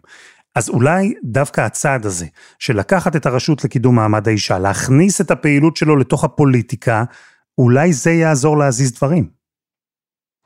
אז 0.56 0.70
אולי 0.70 1.14
דווקא 1.24 1.62
הצעד 1.62 2.06
הזה, 2.06 2.26
של 2.60 2.78
לקחת 2.80 3.16
את 3.16 3.26
הרשות 3.26 3.64
לקידום 3.64 3.96
מעמד 3.96 4.28
האישה, 4.28 4.60
להכניס 4.60 5.22
את 5.22 5.32
הפעילות 5.32 5.78
שלו 5.78 5.96
לתוך 5.96 6.24
הפוליטיקה, 6.24 7.04
אולי 7.58 7.94
זה 7.94 8.12
יעזור 8.12 8.58
להזיז 8.58 8.94
דברים. 8.94 9.30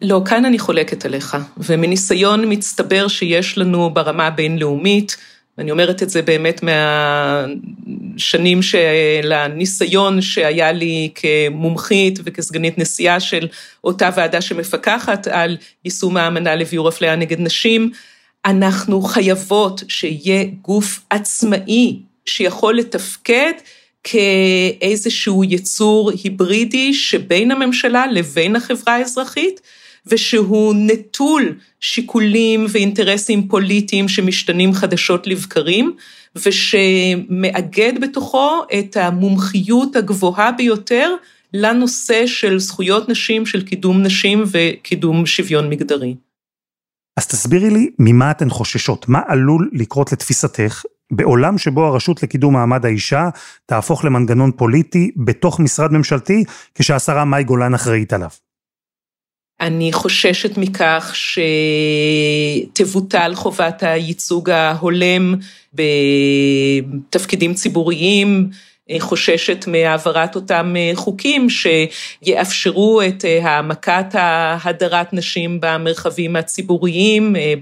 לא, 0.01 0.21
כאן 0.25 0.45
אני 0.45 0.59
חולקת 0.59 1.05
עליך, 1.05 1.37
ומניסיון 1.57 2.43
מצטבר 2.53 3.07
שיש 3.07 3.57
לנו 3.57 3.93
ברמה 3.93 4.27
הבינלאומית, 4.27 5.17
ואני 5.57 5.71
אומרת 5.71 6.03
את 6.03 6.09
זה 6.09 6.21
באמת 6.21 6.63
מהשנים 6.63 8.61
של 8.61 9.31
הניסיון 9.31 10.21
שהיה 10.21 10.71
לי 10.71 11.09
כמומחית 11.15 12.19
וכסגנית 12.23 12.77
נשיאה 12.77 13.19
של 13.19 13.47
אותה 13.83 14.09
ועדה 14.15 14.41
שמפקחת 14.41 15.27
על 15.27 15.57
יישום 15.85 16.17
האמנה 16.17 16.55
לביאור 16.55 16.89
אפליה 16.89 17.15
נגד 17.15 17.39
נשים, 17.39 17.91
אנחנו 18.45 19.01
חייבות 19.01 19.83
שיהיה 19.87 20.43
גוף 20.61 20.99
עצמאי 21.09 21.99
שיכול 22.25 22.77
לתפקד 22.77 23.51
כאיזשהו 24.03 25.43
יצור 25.43 26.11
היברידי 26.23 26.93
שבין 26.93 27.51
הממשלה 27.51 28.07
לבין 28.11 28.55
החברה 28.55 28.95
האזרחית, 28.95 29.61
ושהוא 30.09 30.73
נטול 30.77 31.55
שיקולים 31.79 32.65
ואינטרסים 32.69 33.47
פוליטיים 33.47 34.07
שמשתנים 34.07 34.73
חדשות 34.73 35.27
לבקרים, 35.27 35.95
ושמאגד 36.35 37.93
בתוכו 38.01 38.61
את 38.79 38.97
המומחיות 38.97 39.95
הגבוהה 39.95 40.51
ביותר 40.51 41.11
לנושא 41.53 42.27
של 42.27 42.59
זכויות 42.59 43.09
נשים, 43.09 43.45
של 43.45 43.63
קידום 43.65 44.01
נשים 44.01 44.43
וקידום 44.51 45.25
שוויון 45.25 45.69
מגדרי. 45.69 46.15
אז 47.17 47.27
תסבירי 47.27 47.69
לי 47.69 47.89
ממה 47.99 48.31
אתן 48.31 48.49
חוששות, 48.49 49.09
מה 49.09 49.21
עלול 49.27 49.69
לקרות 49.73 50.11
לתפיסתך 50.11 50.83
בעולם 51.11 51.57
שבו 51.57 51.85
הרשות 51.85 52.23
לקידום 52.23 52.53
מעמד 52.53 52.85
האישה 52.85 53.29
תהפוך 53.65 54.05
למנגנון 54.05 54.51
פוליטי 54.51 55.11
בתוך 55.15 55.59
משרד 55.59 55.91
ממשלתי, 55.91 56.43
כשהשרה 56.75 57.25
מאי 57.25 57.43
גולן 57.43 57.73
אחראית 57.73 58.13
עליו. 58.13 58.29
אני 59.61 59.93
חוששת 59.93 60.57
מכך 60.57 61.15
שתבוטל 62.73 63.35
חובת 63.35 63.83
הייצוג 63.83 64.49
ההולם 64.49 65.35
בתפקידים 65.73 67.53
ציבוריים, 67.53 68.49
חוששת 68.99 69.65
מהעברת 69.67 70.35
אותם 70.35 70.73
אה, 70.77 70.91
חוקים 70.95 71.47
שיאפשרו 71.49 73.01
את 73.01 73.25
אה, 73.25 73.39
העמקת 73.43 74.05
ההדרת 74.13 75.13
נשים 75.13 75.57
במרחבים 75.61 76.35
הציבוריים, 76.35 77.35
אה, 77.35 77.53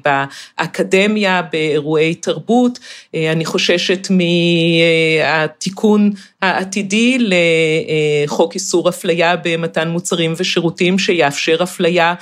באקדמיה, 0.58 1.42
באירועי 1.52 2.16
תרבות. 2.16 2.80
אני 3.14 3.46
חוששת 3.46 4.08
מהתיקון 4.10 6.12
העתידי 6.42 7.18
לחוק 7.20 8.54
איסור 8.54 8.90
אפליה 8.90 9.36
במתן 9.44 9.88
מוצרים 9.88 10.34
ושירותים 10.38 11.00
שיאפשר 11.00 11.64
אפליה 11.64 12.14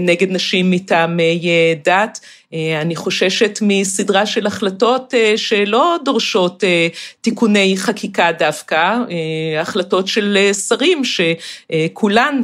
נגד 0.00 0.30
נשים 0.30 0.70
מטעמי 0.70 1.40
דת. 1.84 2.20
אה, 2.54 2.80
אני 2.80 2.96
חוששת 2.96 3.58
מסדרה 3.62 4.26
של 4.26 4.46
החלטות 4.46 5.14
אה, 5.14 5.32
שלא 5.36 5.96
דורשות 6.04 6.64
אה, 6.64 6.88
תיקוני 7.20 7.74
חקיקה 7.76 8.32
דווקא, 8.38 8.96
החלטות 9.60 10.08
של 10.08 10.38
שרים 10.68 11.02
שכולן 11.04 12.42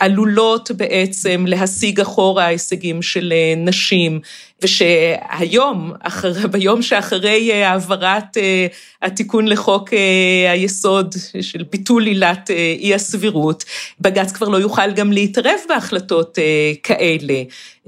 עלולות 0.00 0.70
בעצם 0.70 1.44
להשיג 1.48 2.00
אחורה 2.00 2.46
הישגים 2.46 3.02
של 3.02 3.32
נשים. 3.56 4.20
ושהיום, 4.62 5.92
אחר, 6.02 6.46
ביום 6.46 6.82
שאחרי 6.82 7.52
אה, 7.52 7.70
העברת 7.70 8.36
אה, 8.36 8.66
התיקון 9.02 9.48
לחוק 9.48 9.92
אה, 9.92 10.52
היסוד 10.52 11.14
של 11.40 11.62
ביטול 11.70 12.06
עילת 12.06 12.50
אי 12.78 12.94
הסבירות, 12.94 13.64
בג"ץ 14.00 14.32
כבר 14.32 14.48
לא 14.48 14.56
יוכל 14.56 14.92
גם 14.92 15.12
להתערב 15.12 15.58
בהחלטות 15.68 16.38
כאלה. 16.82 17.42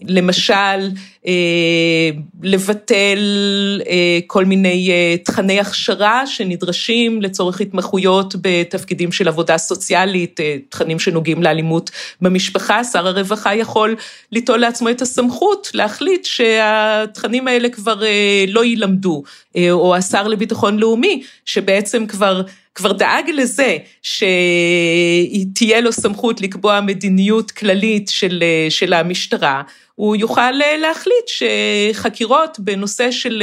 למשל, 0.08 0.90
לבטל 2.42 3.18
כל 4.26 4.44
מיני 4.44 4.90
תכני 5.24 5.60
הכשרה 5.60 6.26
שנדרשים 6.26 7.22
לצורך 7.22 7.60
התמחויות 7.60 8.34
בתפקידים 8.40 9.12
של 9.12 9.28
עבודה 9.28 9.58
סוציאלית, 9.58 10.40
תכנים 10.68 10.98
שנוגעים 10.98 11.42
לאלימות 11.42 11.90
במשפחה, 12.20 12.84
שר 12.84 13.06
הרווחה 13.06 13.54
יכול 13.54 13.96
ליטול 14.32 14.60
לעצמו 14.60 14.90
את 14.90 15.02
הסמכות 15.02 15.70
להחליט 15.74 16.24
שה... 16.24 16.61
שהתכנים 16.62 17.48
האלה 17.48 17.68
כבר 17.68 18.04
אה, 18.04 18.44
לא 18.48 18.64
יילמדו, 18.64 19.22
אה, 19.56 19.70
או 19.70 19.96
השר 19.96 20.28
לביטחון 20.28 20.78
לאומי, 20.78 21.22
שבעצם 21.44 22.06
כבר... 22.06 22.42
כבר 22.74 22.92
דאג 22.92 23.30
לזה 23.30 23.76
שתהיה 24.02 25.80
לו 25.80 25.92
סמכות 25.92 26.40
לקבוע 26.40 26.80
מדיניות 26.80 27.50
כללית 27.50 28.08
של, 28.08 28.42
אה, 28.42 28.66
של 28.70 28.92
המשטרה, 28.92 29.62
הוא 29.94 30.16
יוכל 30.16 30.50
להחליט 30.80 31.26
שחקירות 31.26 32.60
בנושא 32.60 33.10
של 33.10 33.42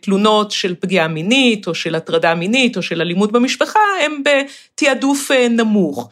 תלונות 0.00 0.50
של 0.50 0.74
פגיעה 0.80 1.08
מינית, 1.08 1.66
או 1.66 1.74
של 1.74 1.94
הטרדה 1.94 2.34
מינית, 2.34 2.76
או 2.76 2.82
של 2.82 3.00
אלימות 3.00 3.32
במשפחה, 3.32 3.78
הם 4.04 4.22
בתעדוף 4.24 5.30
נמוך. 5.50 6.08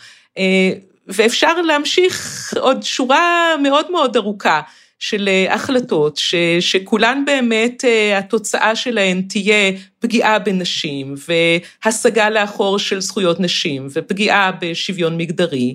ואפשר 1.09 1.63
להמשיך 1.63 2.55
עוד 2.61 2.83
שורה 2.83 3.55
מאוד 3.63 3.91
מאוד 3.91 4.17
ארוכה 4.17 4.61
של 4.99 5.29
אה, 5.29 5.55
החלטות 5.55 6.17
ש, 6.17 6.35
שכולן 6.61 7.25
באמת 7.27 7.85
אה, 7.85 8.19
התוצאה 8.19 8.77
שלהן 8.77 9.23
תהיה 9.23 9.73
פגיעה 9.99 10.39
בנשים 10.39 11.15
והשגה 11.29 12.31
לאחור 12.31 12.79
של 12.79 13.01
זכויות 13.01 13.41
נשים 13.41 13.87
ופגיעה 13.93 14.51
בשוויון 14.61 15.17
מגדרי. 15.17 15.75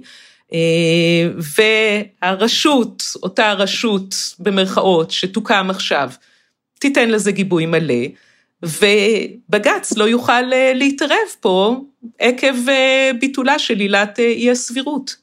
אה, 0.53 1.29
והרשות, 2.21 3.03
אותה 3.23 3.53
רשות 3.53 4.15
במרכאות 4.39 5.11
שתוקם 5.11 5.67
עכשיו, 5.69 6.09
תיתן 6.79 7.09
לזה 7.09 7.31
גיבוי 7.31 7.65
מלא, 7.65 8.05
ובג"ץ 8.63 9.97
לא 9.97 10.03
יוכל 10.03 10.41
להתערב 10.75 11.17
פה 11.39 11.81
עקב 12.19 12.55
ביטולה 13.19 13.59
של 13.59 13.79
עילת 13.79 14.19
אי 14.19 14.51
הסבירות. 14.51 15.15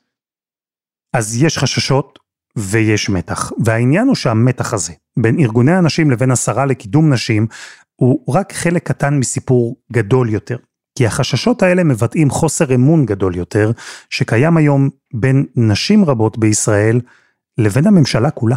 אז 1.13 1.43
יש 1.43 1.59
חששות 1.59 2.19
ויש 2.57 3.11
מתח. 3.11 3.53
והעניין 3.65 4.07
הוא 4.07 4.15
שהמתח 4.15 4.75
הזה, 4.75 4.93
בין 5.17 5.39
ארגוני 5.39 5.73
הנשים 5.73 6.11
לבין 6.11 6.31
השרה 6.31 6.67
לקידום 6.67 7.13
נשים, 7.13 7.47
הוא 7.97 8.35
רק 8.35 8.53
חלק 8.53 8.87
קטן 8.87 9.19
מסיפור 9.19 9.77
גדול 9.93 10.31
יותר. 10.31 10.57
כי 10.99 11.07
החששות 11.07 11.63
האלה 11.63 11.85
מבטאים 11.85 12.31
חוסר 12.31 12.75
אמון 12.75 13.07
גדול 13.07 13.37
יותר, 13.37 13.71
שקיים 14.11 14.57
היום 14.57 14.91
בין 15.15 15.47
נשים 15.57 16.05
רבות 16.05 16.39
בישראל 16.39 17.01
לבין 17.59 17.87
הממשלה 17.87 18.31
כולה. 18.31 18.57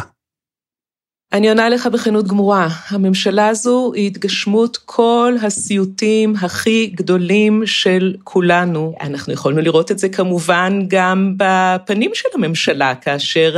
אני 1.32 1.48
עונה 1.48 1.68
לך 1.68 1.86
בכנות 1.86 2.28
גמורה, 2.28 2.68
הממשלה 2.88 3.48
הזו 3.48 3.92
היא 3.94 4.06
התגשמות 4.06 4.76
כל 4.84 5.34
הסיוטים 5.42 6.34
הכי 6.40 6.86
גדולים 6.94 7.62
של 7.66 8.14
כולנו. 8.24 8.94
אנחנו 9.00 9.32
יכולנו 9.32 9.60
לראות 9.60 9.90
את 9.90 9.98
זה 9.98 10.08
כמובן 10.08 10.78
גם 10.88 11.34
בפנים 11.36 12.10
של 12.14 12.28
הממשלה, 12.34 12.94
כאשר 12.94 13.56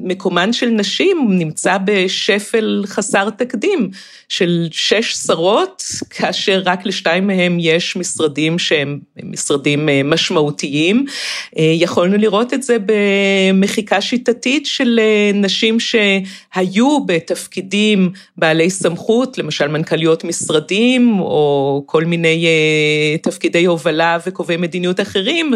מקומן 0.00 0.52
של 0.52 0.66
נשים 0.66 1.26
נמצא 1.28 1.78
בשפל 1.84 2.84
חסר 2.86 3.30
תקדים 3.30 3.90
של 4.28 4.68
שש 4.70 5.14
שרות, 5.14 5.84
כאשר 6.10 6.62
רק 6.64 6.86
לשתיים 6.86 7.26
מהם 7.26 7.56
יש 7.60 7.96
משרדים 7.96 8.58
שהם 8.58 8.98
משרדים 9.22 9.88
אה, 9.88 10.00
משמעותיים. 10.04 11.06
אה, 11.58 11.72
יכולנו 11.76 12.16
לראות 12.16 12.54
את 12.54 12.62
זה 12.62 12.76
במחיקה 12.86 14.00
שיטתית 14.00 14.66
של 14.66 15.00
אה, 15.02 15.30
נשים 15.34 15.80
שהיו 15.80 16.91
בתפקידים 17.00 18.10
בעלי 18.36 18.70
סמכות, 18.70 19.38
למשל 19.38 19.68
מנכ"ליות 19.68 20.24
משרדים, 20.24 21.18
או 21.20 21.82
כל 21.86 22.04
מיני 22.04 22.46
אה, 22.46 23.18
תפקידי 23.18 23.64
הובלה 23.64 24.18
וקובעי 24.26 24.56
מדיניות 24.56 25.00
אחרים, 25.00 25.52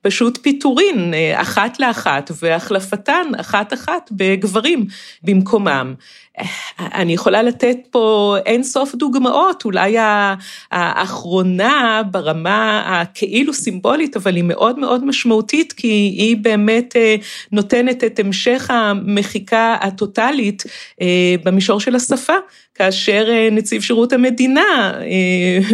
ופשוט 0.00 0.38
פיטורין 0.42 1.14
אה, 1.14 1.40
אחת 1.40 1.80
לאחת, 1.80 2.30
והחלפתן 2.42 3.26
אחת-אחת 3.40 4.10
בגברים 4.12 4.86
במקומם. 5.22 5.94
אני 6.78 7.12
יכולה 7.12 7.42
לתת 7.42 7.76
פה 7.90 8.36
אין 8.46 8.62
סוף 8.62 8.94
דוגמאות, 8.94 9.64
אולי 9.64 9.96
האחרונה 10.70 12.02
ברמה 12.10 12.82
הכאילו 12.86 13.54
סימבולית, 13.54 14.16
אבל 14.16 14.36
היא 14.36 14.44
מאוד 14.44 14.78
מאוד 14.78 15.04
משמעותית, 15.04 15.72
כי 15.72 15.88
היא 15.88 16.36
באמת 16.36 16.96
אה, 16.96 17.16
נותנת 17.52 18.04
את 18.04 18.18
המשך 18.18 18.70
המחיקה 18.70 19.76
הטוטלית 19.80 20.62
אה, 21.00 21.34
במישור 21.44 21.80
של 21.80 21.94
השפה. 21.94 22.36
כאשר 22.74 23.26
אה, 23.28 23.48
נציב 23.52 23.82
שירות 23.82 24.12
המדינה 24.12 24.92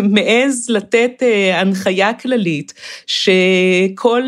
מעז 0.02 0.66
לתת 0.68 1.22
הנחיה 1.54 2.12
כללית 2.12 2.74
שכל 3.06 4.22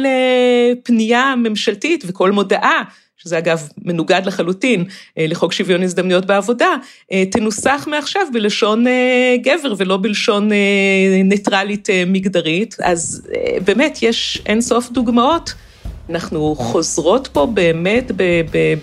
פנייה 0.82 1.34
ממשלתית 1.36 2.04
וכל 2.06 2.30
מודעה 2.30 2.82
שזה 3.22 3.38
אגב 3.38 3.68
מנוגד 3.84 4.22
לחלוטין 4.24 4.84
אה, 5.18 5.26
לחוק 5.28 5.52
שוויון 5.52 5.82
הזדמנויות 5.82 6.26
בעבודה, 6.26 6.74
אה, 7.12 7.24
תנוסח 7.30 7.88
מעכשיו 7.90 8.22
בלשון 8.32 8.86
אה, 8.86 9.36
גבר 9.42 9.74
ולא 9.76 9.96
בלשון 9.96 10.50
ניטרלית 11.24 11.88
מגדרית. 12.06 12.76
אז 12.82 13.28
באמת 13.64 13.98
יש 14.02 14.42
אין 14.46 14.60
סוף 14.60 14.90
דוגמאות. 14.90 15.54
אנחנו 16.10 16.54
חוזרות 16.58 17.28
פה 17.32 17.46
באמת 17.46 18.10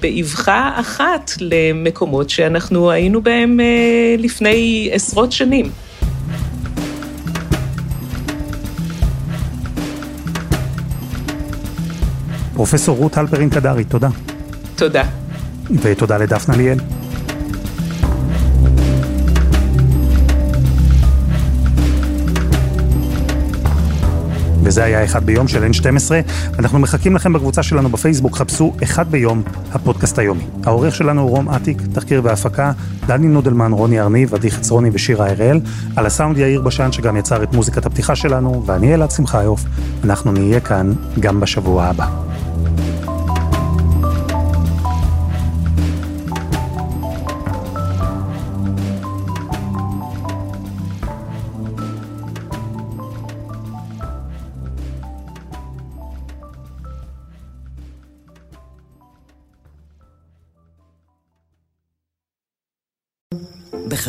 באבחה 0.01 0.71
אחת 0.75 1.31
למקומות 1.39 2.29
שאנחנו 2.29 2.91
היינו 2.91 3.21
בהם 3.21 3.59
לפני 4.17 4.89
עשרות 4.93 5.31
שנים. 5.31 5.71
פרופסור 12.59 12.97
רות 12.97 13.17
הלפרין 13.17 13.49
קדרי, 13.49 13.83
תודה. 13.83 14.09
תודה. 14.75 15.03
ותודה 15.81 16.17
לדפנה 16.17 16.57
ליאל. 16.57 16.77
וזה 24.63 24.83
היה 24.83 25.03
אחד 25.03 25.23
ביום 25.23 25.47
של 25.47 25.63
N12. 25.63 26.11
אנחנו 26.59 26.79
מחכים 26.79 27.15
לכם 27.15 27.33
בקבוצה 27.33 27.63
שלנו 27.63 27.89
בפייסבוק, 27.89 28.35
חפשו 28.35 28.73
אחד 28.83 29.11
ביום, 29.11 29.43
הפודקאסט 29.71 30.19
היומי. 30.19 30.43
העורך 30.65 30.95
שלנו 30.95 31.21
הוא 31.21 31.29
רום 31.29 31.49
אטיק, 31.49 31.81
תחקיר 31.93 32.21
והפקה, 32.23 32.71
דני 33.07 33.27
נודלמן, 33.27 33.71
רוני 33.71 33.99
ארניב, 33.99 34.35
עדי 34.35 34.51
חצרוני 34.51 34.89
ושירה 34.93 35.29
הראל. 35.29 35.59
על 35.95 36.05
הסאונד 36.05 36.37
יאיר 36.37 36.61
בשן 36.61 36.91
שגם 36.91 37.17
יצר 37.17 37.43
את 37.43 37.53
מוזיקת 37.53 37.85
הפתיחה 37.85 38.15
שלנו, 38.15 38.63
ואני 38.65 38.93
אלעד 38.93 39.11
שמחיוף. 39.11 39.65
אנחנו 40.03 40.31
נהיה 40.31 40.59
כאן 40.59 40.93
גם 41.19 41.39
בשבוע 41.39 41.83
הבא. 41.85 42.07